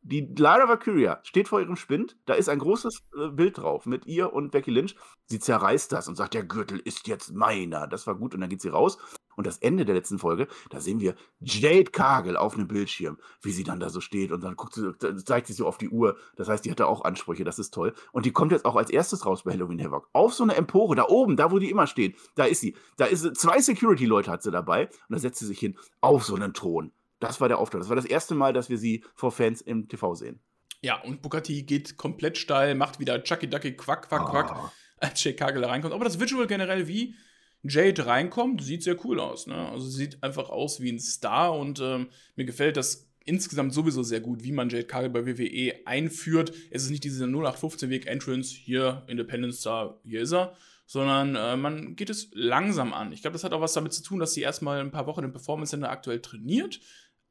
[0.06, 4.06] die Lara Valkyria steht vor ihrem Spind, da ist ein großes äh, Bild drauf mit
[4.06, 4.95] ihr und Becky Lynch.
[5.26, 7.88] Sie zerreißt das und sagt, der Gürtel ist jetzt meiner.
[7.88, 8.36] Das war gut.
[8.36, 8.99] Und dann geht sie raus
[9.36, 13.51] und das Ende der letzten Folge, da sehen wir Jade Kagel auf einem Bildschirm, wie
[13.51, 14.93] sie dann da so steht und dann guckt sie,
[15.24, 16.18] zeigt sie so auf die Uhr.
[16.36, 17.93] Das heißt, die hatte auch Ansprüche, das ist toll.
[18.12, 20.08] Und die kommt jetzt auch als erstes raus bei Halloween Havoc.
[20.14, 22.76] Auf so eine Empore, da oben, da wo die immer steht, da ist sie.
[22.97, 26.36] Da ist zwei Security-Leute hat sie dabei und da setzt sie sich hin auf so
[26.36, 26.91] einen Thron.
[27.20, 27.82] Das war der Auftritt.
[27.82, 30.39] Das war das erste Mal, dass wir sie vor Fans im TV sehen.
[30.82, 34.70] Ja, und Bugatti geht komplett steil, macht wieder Chucky Ducky Quack, Quack, Quack, oh.
[34.97, 35.93] als Jade Kagel reinkommt.
[35.93, 37.16] Aber das Visual generell wie
[37.63, 39.47] Jade reinkommt, sieht sehr cool aus.
[39.47, 39.55] Ne?
[39.55, 44.22] Also sieht einfach aus wie ein Star und ähm, mir gefällt das insgesamt sowieso sehr
[44.22, 46.53] gut, wie man Jade Cargill bei WWE einführt.
[46.70, 50.55] Es ist nicht diese 0815-Weg-Entrance, hier Independence Star, hier ist er,
[50.86, 53.11] sondern äh, man geht es langsam an.
[53.11, 55.24] Ich glaube, das hat auch was damit zu tun, dass sie erstmal ein paar Wochen
[55.24, 56.80] im Performance Center aktuell trainiert.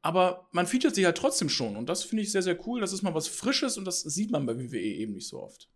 [0.05, 1.75] Aber man featuret sie halt trotzdem schon.
[1.75, 2.79] Und das finde ich sehr, sehr cool.
[2.79, 5.67] Das ist mal was Frisches und das sieht man bei WWE eben nicht so oft.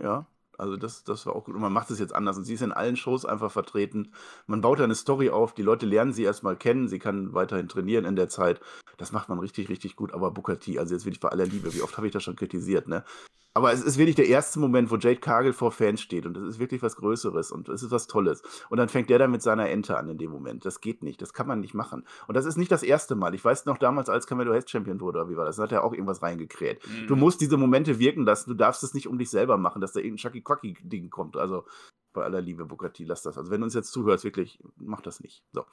[0.00, 1.56] Ja, also das, das war auch gut.
[1.56, 2.36] Und man macht es jetzt anders.
[2.36, 4.12] Und sie ist in allen Shows einfach vertreten.
[4.46, 5.52] Man baut eine Story auf.
[5.52, 6.86] Die Leute lernen sie erstmal kennen.
[6.86, 8.60] Sie kann weiterhin trainieren in der Zeit.
[8.98, 10.14] Das macht man richtig, richtig gut.
[10.14, 12.22] Aber Booker T, also jetzt will ich bei aller Liebe, wie oft habe ich das
[12.22, 13.04] schon kritisiert, ne?
[13.56, 16.42] Aber es ist wirklich der erste Moment, wo Jade Cargill vor Fans steht und es
[16.42, 18.42] ist wirklich was Größeres und es ist was Tolles.
[18.68, 20.64] Und dann fängt der da mit seiner Ente an in dem Moment.
[20.64, 22.04] Das geht nicht, das kann man nicht machen.
[22.26, 23.32] Und das ist nicht das erste Mal.
[23.32, 25.54] Ich weiß noch damals, als Camelo Hayes Champion wurde, oder wie war das?
[25.56, 26.80] Da hat er auch irgendwas reingekräht.
[26.84, 27.06] Mhm.
[27.06, 28.50] Du musst diese Momente wirken lassen.
[28.50, 31.36] Du darfst es nicht um dich selber machen, dass da irgendein Chucky Quacky Ding kommt.
[31.36, 31.64] Also
[32.12, 33.38] Bei aller Liebe, Bukati, lass das.
[33.38, 35.44] Also wenn du uns jetzt zuhörst, wirklich, mach das nicht.
[35.52, 35.64] So.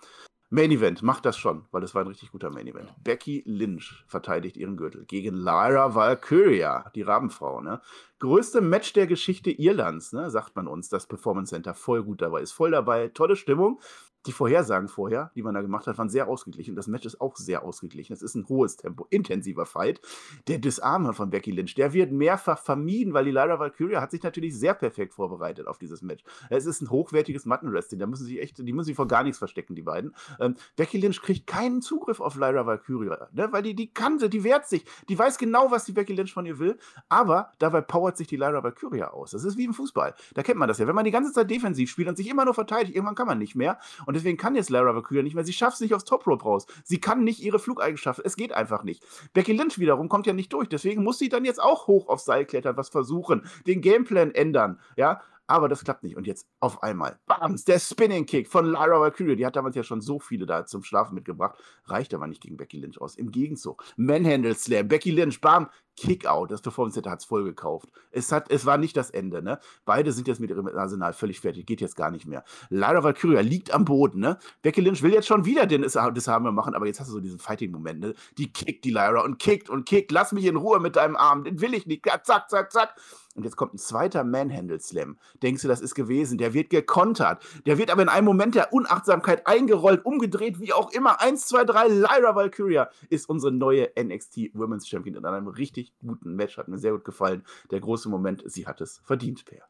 [0.54, 2.93] Main Event, macht das schon, weil es war ein richtig guter Main Event.
[3.02, 7.62] Becky Lynch verteidigt ihren Gürtel gegen Lyra Valkyria, die Rabenfrau.
[7.62, 7.80] Ne?
[8.20, 10.30] Größte Match der Geschichte Irlands, ne?
[10.30, 10.89] sagt man uns.
[10.89, 13.80] Das Performance Center voll gut dabei, ist voll dabei, tolle Stimmung
[14.26, 16.76] die Vorhersagen vorher, die man da gemacht hat, waren sehr ausgeglichen.
[16.76, 18.13] Das Match ist auch sehr ausgeglichen.
[18.13, 19.99] Es ist ein hohes Tempo, intensiver Fight.
[20.47, 24.22] Der Disarmer von Becky Lynch, der wird mehrfach vermieden, weil die Lyra Valkyria hat sich
[24.22, 26.24] natürlich sehr perfekt vorbereitet auf dieses Match.
[26.49, 27.99] Es ist ein hochwertiges Mattenwrestling.
[27.99, 30.13] Da müssen sie echt, die müssen sich vor gar nichts verstecken, die beiden.
[30.39, 33.47] Ähm, Becky Lynch kriegt keinen Zugriff auf Lyra Valkyria, ne?
[33.51, 34.86] weil die, die kann, die wehrt sich.
[35.09, 36.78] Die weiß genau, was die Becky Lynch von ihr will.
[37.09, 39.32] Aber dabei powert sich die Lyra Valkyria aus.
[39.32, 40.13] Das ist wie im Fußball.
[40.34, 40.88] Da kennt man das ja.
[40.88, 43.38] Wenn man die ganze Zeit defensiv spielt und sich immer nur verteidigt, irgendwann kann man
[43.38, 43.80] nicht mehr.
[44.05, 45.45] Und und deswegen kann jetzt Lara Valkyria nicht mehr.
[45.45, 46.66] Sie schafft es nicht aufs Top Rope raus.
[46.84, 48.26] Sie kann nicht ihre Flugeigenschaften.
[48.26, 49.05] Es geht einfach nicht.
[49.34, 50.68] Becky Lynch wiederum kommt ja nicht durch.
[50.68, 54.82] Deswegen muss sie dann jetzt auch hoch aufs Seil klettern, was versuchen, den Gameplan ändern.
[54.97, 56.18] Ja, aber das klappt nicht.
[56.18, 59.38] Und jetzt auf einmal, bams, der Spinning Kick von Lyra Valkyrie.
[59.38, 61.57] Die hat damals ja schon so viele da zum Schlafen mitgebracht.
[61.86, 63.16] Reicht aber nicht gegen Becky Lynch aus.
[63.16, 66.48] Im Gegenzug, Manhandle Slam, Becky Lynch, bam, Kickout.
[66.50, 67.89] Das Performance Center hat es voll gekauft.
[68.12, 69.42] Es, hat, es war nicht das Ende.
[69.42, 69.60] Ne?
[69.86, 71.66] Beide sind jetzt mit ihrem Arsenal völlig fertig.
[71.66, 72.44] Geht jetzt gar nicht mehr.
[72.70, 74.20] Lyra Valkyria liegt am Boden.
[74.20, 74.38] Ne?
[74.62, 77.39] Becky Lynch will jetzt schon wieder den wir machen, aber jetzt hast du so diesen
[77.39, 78.00] Fighting-Moment.
[78.00, 78.14] Ne?
[78.38, 80.12] Die kickt die Lyra und kickt und kickt.
[80.12, 81.44] Lass mich in Ruhe mit deinem Arm.
[81.44, 82.06] Den will ich nicht.
[82.24, 82.96] Zack, zack, zack.
[83.36, 85.18] Und jetzt kommt ein zweiter Manhandle-Slam.
[85.42, 86.38] Denkst du, das ist gewesen?
[86.38, 87.42] Der wird gekontert.
[87.66, 91.22] Der wird aber in einem Moment der Unachtsamkeit eingerollt, umgedreht, wie auch immer.
[91.22, 91.88] Eins, zwei, drei.
[91.88, 96.58] Lyra Valkyria ist unsere neue NXT Women's Champion in einem richtig guten Match.
[96.58, 97.44] Hat mir sehr gut gefallen.
[97.72, 99.64] Der große Moment, sie hat es verdient, Per.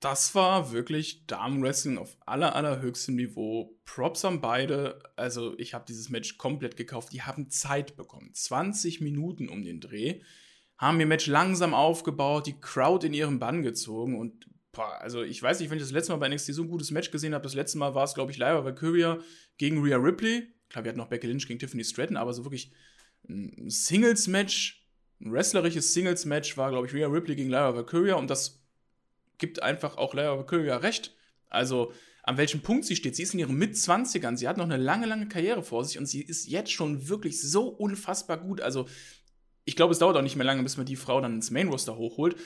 [0.00, 3.78] Das war wirklich Damenwrestling auf aller, allerhöchstem Niveau.
[3.86, 5.02] Props an beide.
[5.16, 7.12] Also, ich habe dieses Match komplett gekauft.
[7.12, 8.34] Die haben Zeit bekommen.
[8.34, 10.20] 20 Minuten um den Dreh
[10.76, 15.60] haben ihr Match langsam aufgebaut, die Crowd in ihren Bann gezogen und also ich weiß
[15.60, 17.54] nicht, wenn ich das letzte Mal bei NXT so ein gutes Match gesehen habe, das
[17.54, 19.20] letzte Mal war es, glaube ich, Lyra Valkyria
[19.56, 20.48] gegen Rhea Ripley.
[20.68, 22.72] Klar, wir hatten noch Becky Lynch gegen Tiffany Stratton, aber so wirklich
[23.28, 24.83] ein Singles-Match,
[25.20, 28.62] ein wrestlerisches Singles-Match war, glaube ich, Rhea Ripley gegen Lyra Valkyria und das
[29.38, 31.14] gibt einfach auch Lyra Valkyria recht.
[31.48, 31.92] Also,
[32.22, 33.16] an welchem Punkt sie steht.
[33.16, 34.36] Sie ist in ihren Mit-20ern.
[34.36, 37.40] Sie hat noch eine lange, lange Karriere vor sich und sie ist jetzt schon wirklich
[37.40, 38.60] so unfassbar gut.
[38.60, 38.88] Also,
[39.64, 41.68] ich glaube, es dauert auch nicht mehr lange, bis man die Frau dann ins Main
[41.68, 42.36] Roster hochholt.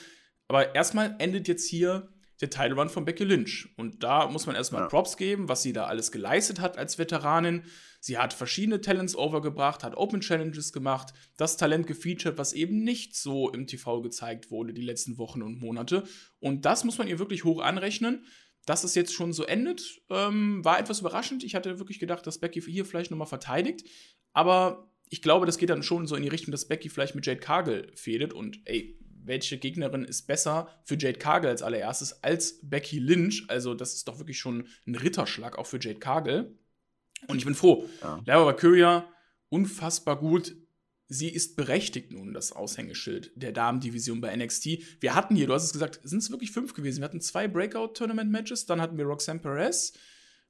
[0.47, 2.09] Aber erstmal endet jetzt hier
[2.41, 3.69] der Title Run von Becky Lynch.
[3.75, 4.87] Und da muss man erstmal ja.
[4.87, 7.63] Props geben, was sie da alles geleistet hat als Veteranin.
[7.99, 13.15] Sie hat verschiedene Talents overgebracht, hat Open Challenges gemacht, das Talent gefeatured, was eben nicht
[13.15, 16.03] so im TV gezeigt wurde die letzten Wochen und Monate.
[16.39, 18.25] Und das muss man ihr wirklich hoch anrechnen.
[18.65, 21.43] Dass es jetzt schon so endet, ähm, war etwas überraschend.
[21.43, 23.83] Ich hatte wirklich gedacht, dass Becky hier vielleicht nochmal verteidigt.
[24.31, 27.25] Aber ich glaube, das geht dann schon so in die Richtung, dass Becky vielleicht mit
[27.25, 32.59] Jade Cargill fädet und ey, welche Gegnerin ist besser für Jade Cargill als allererstes als
[32.61, 33.45] Becky Lynch?
[33.47, 36.57] Also, das ist doch wirklich schon ein Ritterschlag auch für Jade Cargill.
[37.27, 37.87] Und ich bin froh.
[38.01, 38.21] Ja.
[38.25, 39.07] Lara Valkyria,
[39.49, 40.55] unfassbar gut.
[41.11, 45.01] Sie ist berechtigt nun, das Aushängeschild der Damendivision bei NXT.
[45.01, 46.99] Wir hatten hier, du hast es gesagt, sind es wirklich fünf gewesen.
[46.99, 49.93] Wir hatten zwei Breakout-Tournament-Matches, dann hatten wir Roxanne Perez,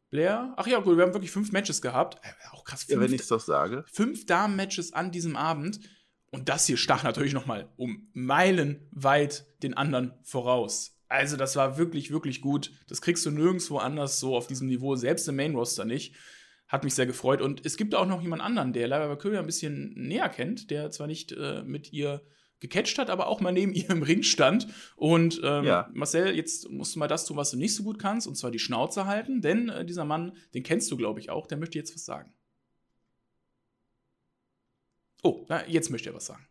[0.09, 0.53] Blair.
[0.57, 2.17] Ach ja, gut, wir haben wirklich fünf Matches gehabt.
[2.25, 2.83] Äh, auch krass.
[2.83, 3.85] Fünf, ja, wenn ich es doch sage.
[3.91, 5.79] Fünf Damen-Matches an diesem Abend.
[6.31, 10.95] Und das hier stach natürlich noch mal um Meilen weit den anderen voraus.
[11.07, 12.71] Also das war wirklich, wirklich gut.
[12.87, 16.15] Das kriegst du nirgendwo anders so auf diesem Niveau, selbst im Main-Roster nicht.
[16.67, 17.41] Hat mich sehr gefreut.
[17.41, 20.91] Und es gibt auch noch jemand anderen, der Lara Valkyria ein bisschen näher kennt, der
[20.91, 22.21] zwar nicht äh, mit ihr
[22.59, 24.67] gecatcht hat, aber auch mal neben ihr im Ring stand.
[24.95, 25.89] Und ähm, ja.
[25.93, 28.51] Marcel, jetzt musst du mal das tun, was du nicht so gut kannst, und zwar
[28.51, 31.79] die Schnauze halten, denn äh, dieser Mann, den kennst du, glaube ich, auch, der möchte
[31.79, 32.33] jetzt was sagen.
[35.23, 36.45] Oh, na, jetzt möchte er was sagen.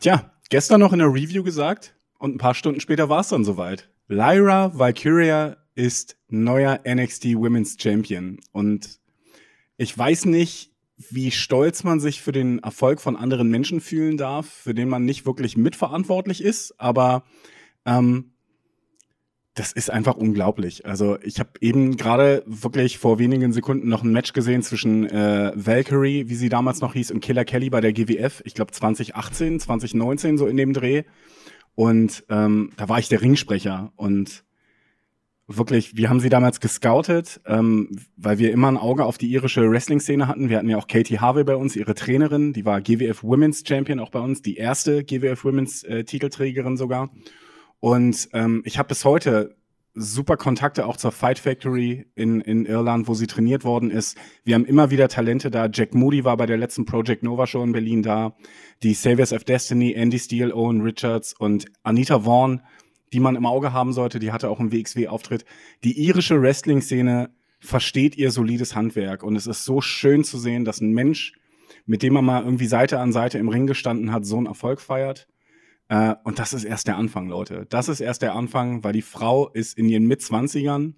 [0.00, 3.44] Tja, gestern noch in der Review gesagt und ein paar Stunden später war es dann
[3.44, 3.90] soweit.
[4.08, 9.00] Lyra Valkyria ist neuer NXT Women's Champion und
[9.76, 10.72] ich weiß nicht,
[11.10, 15.04] wie stolz man sich für den Erfolg von anderen Menschen fühlen darf, für den man
[15.04, 17.24] nicht wirklich mitverantwortlich ist, aber
[17.84, 18.32] ähm,
[19.56, 20.84] das ist einfach unglaublich.
[20.84, 25.50] Also ich habe eben gerade wirklich vor wenigen Sekunden noch ein Match gesehen zwischen äh,
[25.54, 28.42] Valkyrie, wie sie damals noch hieß, und Killer Kelly bei der GWF.
[28.44, 31.04] Ich glaube 2018, 2019 so in dem Dreh.
[31.74, 34.44] Und ähm, da war ich der Ringsprecher und
[35.46, 39.70] wirklich, wir haben sie damals gescoutet, ähm, weil wir immer ein Auge auf die irische
[39.70, 40.50] Wrestling-Szene hatten.
[40.50, 44.00] Wir hatten ja auch Katie Harvey bei uns, ihre Trainerin, die war GWF Women's Champion
[44.00, 47.10] auch bei uns, die erste GWF Women's äh, Titelträgerin sogar.
[47.86, 49.54] Und ähm, ich habe bis heute
[49.94, 54.18] super Kontakte auch zur Fight Factory in, in Irland, wo sie trainiert worden ist.
[54.42, 55.68] Wir haben immer wieder Talente da.
[55.72, 58.34] Jack Moody war bei der letzten Project Nova Show in Berlin da.
[58.82, 62.60] Die Saviors of Destiny, Andy Steele, Owen Richards und Anita Vaughn
[63.12, 64.18] die man im Auge haben sollte.
[64.18, 65.44] Die hatte auch einen WXW-Auftritt.
[65.84, 67.30] Die irische Wrestling-Szene
[67.60, 69.22] versteht ihr solides Handwerk.
[69.22, 71.34] Und es ist so schön zu sehen, dass ein Mensch,
[71.86, 74.80] mit dem man mal irgendwie Seite an Seite im Ring gestanden hat, so einen Erfolg
[74.80, 75.28] feiert.
[75.88, 77.66] Äh, und das ist erst der Anfang, Leute.
[77.68, 80.96] Das ist erst der Anfang, weil die Frau ist in ihren Mitzwanzigern.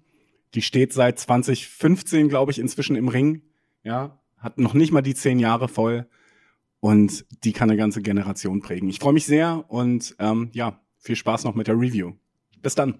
[0.55, 3.43] Die steht seit 2015, glaube ich, inzwischen im Ring.
[3.83, 6.07] Ja, hat noch nicht mal die zehn Jahre voll.
[6.79, 8.89] Und die kann eine ganze Generation prägen.
[8.89, 12.13] Ich freue mich sehr und ähm, ja, viel Spaß noch mit der Review.
[12.61, 12.99] Bis dann.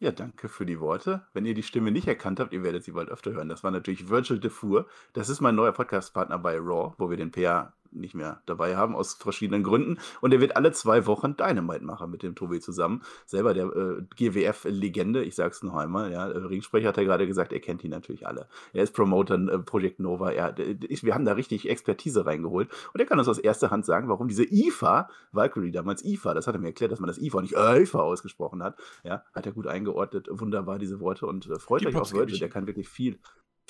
[0.00, 1.26] Ja, danke für die Worte.
[1.34, 3.48] Wenn ihr die Stimme nicht erkannt habt, ihr werdet sie bald öfter hören.
[3.48, 4.86] Das war natürlich Virgil Defour.
[5.12, 8.94] Das ist mein neuer Podcastpartner bei Raw, wo wir den PR nicht mehr dabei haben,
[8.94, 9.98] aus verschiedenen Gründen.
[10.20, 13.02] Und er wird alle zwei Wochen Dynamite machen mit dem Tobi zusammen.
[13.26, 17.60] Selber der äh, GWF-Legende, ich sag's noch einmal, ja, Ringsprecher hat er gerade gesagt, er
[17.60, 18.48] kennt ihn natürlich alle.
[18.72, 22.68] Er ist Promoter äh, Project Nova, er, ich, wir haben da richtig Expertise reingeholt.
[22.92, 26.46] Und er kann uns aus erster Hand sagen, warum diese IFA, Valkyrie damals IFA, das
[26.46, 28.78] hat er mir erklärt, dass man das IFA nicht IFA ausgesprochen hat.
[29.04, 32.38] Ja, hat er gut eingeordnet, wunderbar diese Worte und äh, freut Die euch auf Virgil,
[32.38, 33.18] der kann wirklich viel,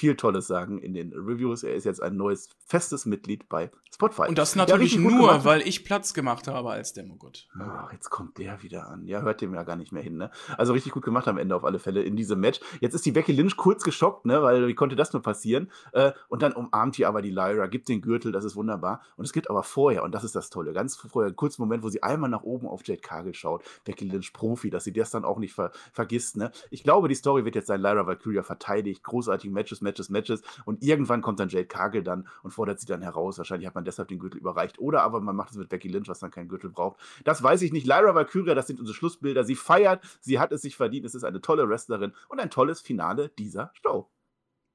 [0.00, 1.62] viel Tolles sagen in den Reviews.
[1.62, 4.28] Er ist jetzt ein neues festes Mitglied bei Spotify.
[4.28, 7.48] Und das natürlich ja, nur, weil ich Platz gemacht habe als Demogod.
[7.60, 9.06] Ach, jetzt kommt der wieder an.
[9.06, 10.30] Ja, hört dem ja gar nicht mehr hin, ne?
[10.56, 12.60] Also richtig gut gemacht am Ende auf alle Fälle in diesem Match.
[12.80, 14.42] Jetzt ist die Becky Lynch kurz geschockt, ne?
[14.42, 15.70] Weil wie konnte das nur passieren?
[15.92, 19.02] Äh, und dann umarmt hier aber die Lyra, gibt den Gürtel, das ist wunderbar.
[19.16, 21.82] Und es gibt aber vorher, und das ist das Tolle, ganz vorher, einen kurzen Moment,
[21.82, 23.62] wo sie einmal nach oben auf Jade Cargill schaut.
[23.84, 26.52] Becky Lynch Profi, dass sie das dann auch nicht ver vergisst, ne?
[26.70, 30.42] Ich glaube, die Story wird jetzt sein, Lyra Valkyria verteidigt, großartige Matches, Matches, Matches.
[30.64, 33.38] Und irgendwann kommt dann Jade Cargill dann und fordert sie dann heraus.
[33.38, 34.78] Wahrscheinlich hat man deshalb den Gürtel überreicht.
[34.78, 37.00] Oder aber man macht es mit Becky Lynch, was dann keinen Gürtel braucht.
[37.24, 37.86] Das weiß ich nicht.
[37.86, 39.44] Lyra Valkyria, das sind unsere Schlussbilder.
[39.44, 41.04] Sie feiert, sie hat es sich verdient.
[41.04, 44.08] Es ist eine tolle Wrestlerin und ein tolles Finale dieser Show.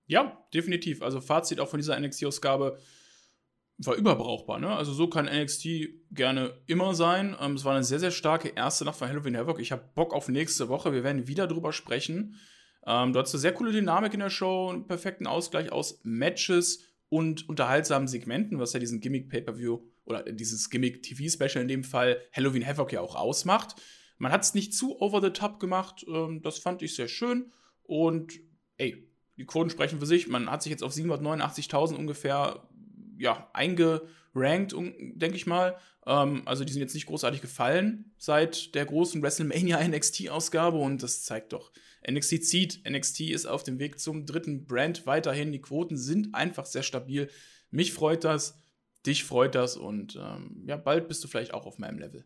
[0.07, 1.01] Ja, definitiv.
[1.01, 2.77] Also Fazit auch von dieser NXT-Ausgabe
[3.77, 4.59] war überbrauchbar.
[4.59, 4.69] Ne?
[4.69, 5.67] Also so kann NXT
[6.11, 7.35] gerne immer sein.
[7.39, 9.59] Ähm, es war eine sehr, sehr starke erste Nacht von Halloween Havoc.
[9.59, 10.93] Ich habe Bock auf nächste Woche.
[10.93, 12.35] Wir werden wieder drüber sprechen.
[12.85, 16.83] Ähm, du hast eine sehr coole Dynamik in der Show, einen perfekten Ausgleich aus Matches
[17.09, 22.91] und unterhaltsamen Segmenten, was ja diesen Gimmick-Pay-Per-View oder dieses Gimmick-TV-Special in dem Fall Halloween Havoc
[22.91, 23.75] ja auch ausmacht.
[24.17, 27.51] Man hat es nicht zu over the top gemacht, ähm, das fand ich sehr schön
[27.83, 28.33] und
[28.77, 30.27] ey, die Quoten sprechen für sich.
[30.27, 32.67] Man hat sich jetzt auf 789.000 ungefähr
[33.17, 35.77] ja, eingerankt, denke ich mal.
[36.05, 41.23] Ähm, also die sind jetzt nicht großartig gefallen seit der großen WrestleMania NXT-Ausgabe und das
[41.23, 41.71] zeigt doch,
[42.09, 42.89] NXT zieht.
[42.89, 45.51] NXT ist auf dem Weg zum dritten Brand weiterhin.
[45.51, 47.29] Die Quoten sind einfach sehr stabil.
[47.71, 48.57] Mich freut das,
[49.05, 52.25] dich freut das und ähm, ja, bald bist du vielleicht auch auf meinem Level.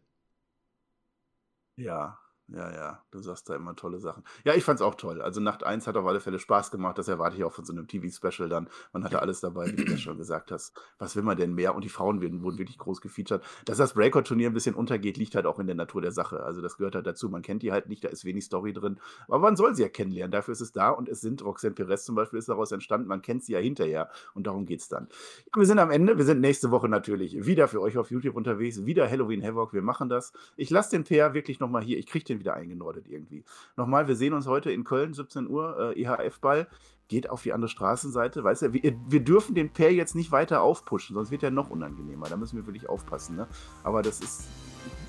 [1.76, 2.20] Ja,
[2.52, 4.24] ja, ja, du sagst da immer tolle Sachen.
[4.44, 5.22] Ja, ich fand's auch toll.
[5.22, 6.98] Also Nacht 1 hat auf alle Fälle Spaß gemacht.
[6.98, 8.70] Das erwarte ich auch von so einem TV-Special dann.
[8.92, 10.74] Man hatte alles dabei, wie du das schon gesagt hast.
[10.98, 11.76] Was will man denn mehr?
[11.76, 13.44] Und die Frauen werden, wurden wirklich groß gefeatured.
[13.66, 16.42] Dass das Breakout-Turnier ein bisschen untergeht, liegt halt auch in der Natur der Sache.
[16.42, 17.30] Also das gehört halt dazu.
[17.30, 19.00] Man kennt die halt nicht, da ist wenig Story drin.
[19.28, 20.32] Aber man soll sie ja kennenlernen.
[20.32, 20.90] Dafür ist es da.
[20.90, 23.08] Und es sind, Roxanne Perez zum Beispiel ist daraus entstanden.
[23.08, 24.10] Man kennt sie ja hinterher.
[24.34, 25.08] Und darum geht's dann.
[25.46, 26.18] Ja, wir sind am Ende.
[26.18, 28.86] Wir sind nächste Woche natürlich wieder für euch auf YouTube unterwegs.
[28.88, 29.74] Wieder Halloween Havoc.
[29.74, 30.34] Wir machen das.
[30.58, 32.00] Ich lasse den PR wirklich nochmal hier.
[32.00, 33.44] Ich kriege den wieder eingenordet irgendwie.
[33.76, 36.68] Nochmal, wir sehen uns heute in Köln, 17 Uhr, äh, EHF-Ball.
[37.08, 40.62] Geht auf die andere Straßenseite, weißt du, wir, wir dürfen den Pair jetzt nicht weiter
[40.62, 42.28] aufpushen, sonst wird er noch unangenehmer.
[42.30, 43.48] Da müssen wir wirklich aufpassen, ne?
[43.84, 44.44] Aber das ist,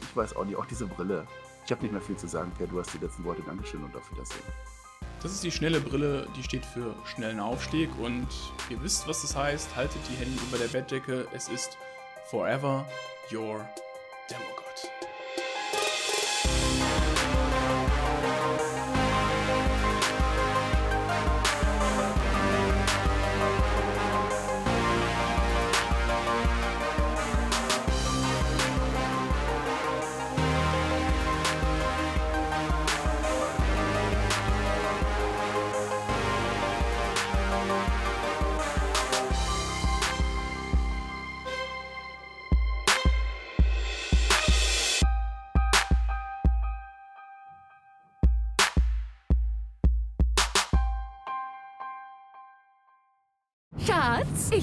[0.01, 1.26] ich weiß auch nicht, auch diese Brille.
[1.66, 3.43] Ich habe nicht mehr viel zu sagen, Per, du hast die letzten Worte.
[3.47, 4.43] Dankeschön und auf Wiedersehen.
[5.22, 8.26] Das ist die schnelle Brille, die steht für schnellen Aufstieg und
[8.70, 9.76] ihr wisst, was das heißt.
[9.76, 11.26] Haltet die Hände über der Bettdecke.
[11.35, 11.76] Es ist
[12.31, 12.87] Forever
[13.31, 13.61] Your
[14.31, 14.59] Demogod.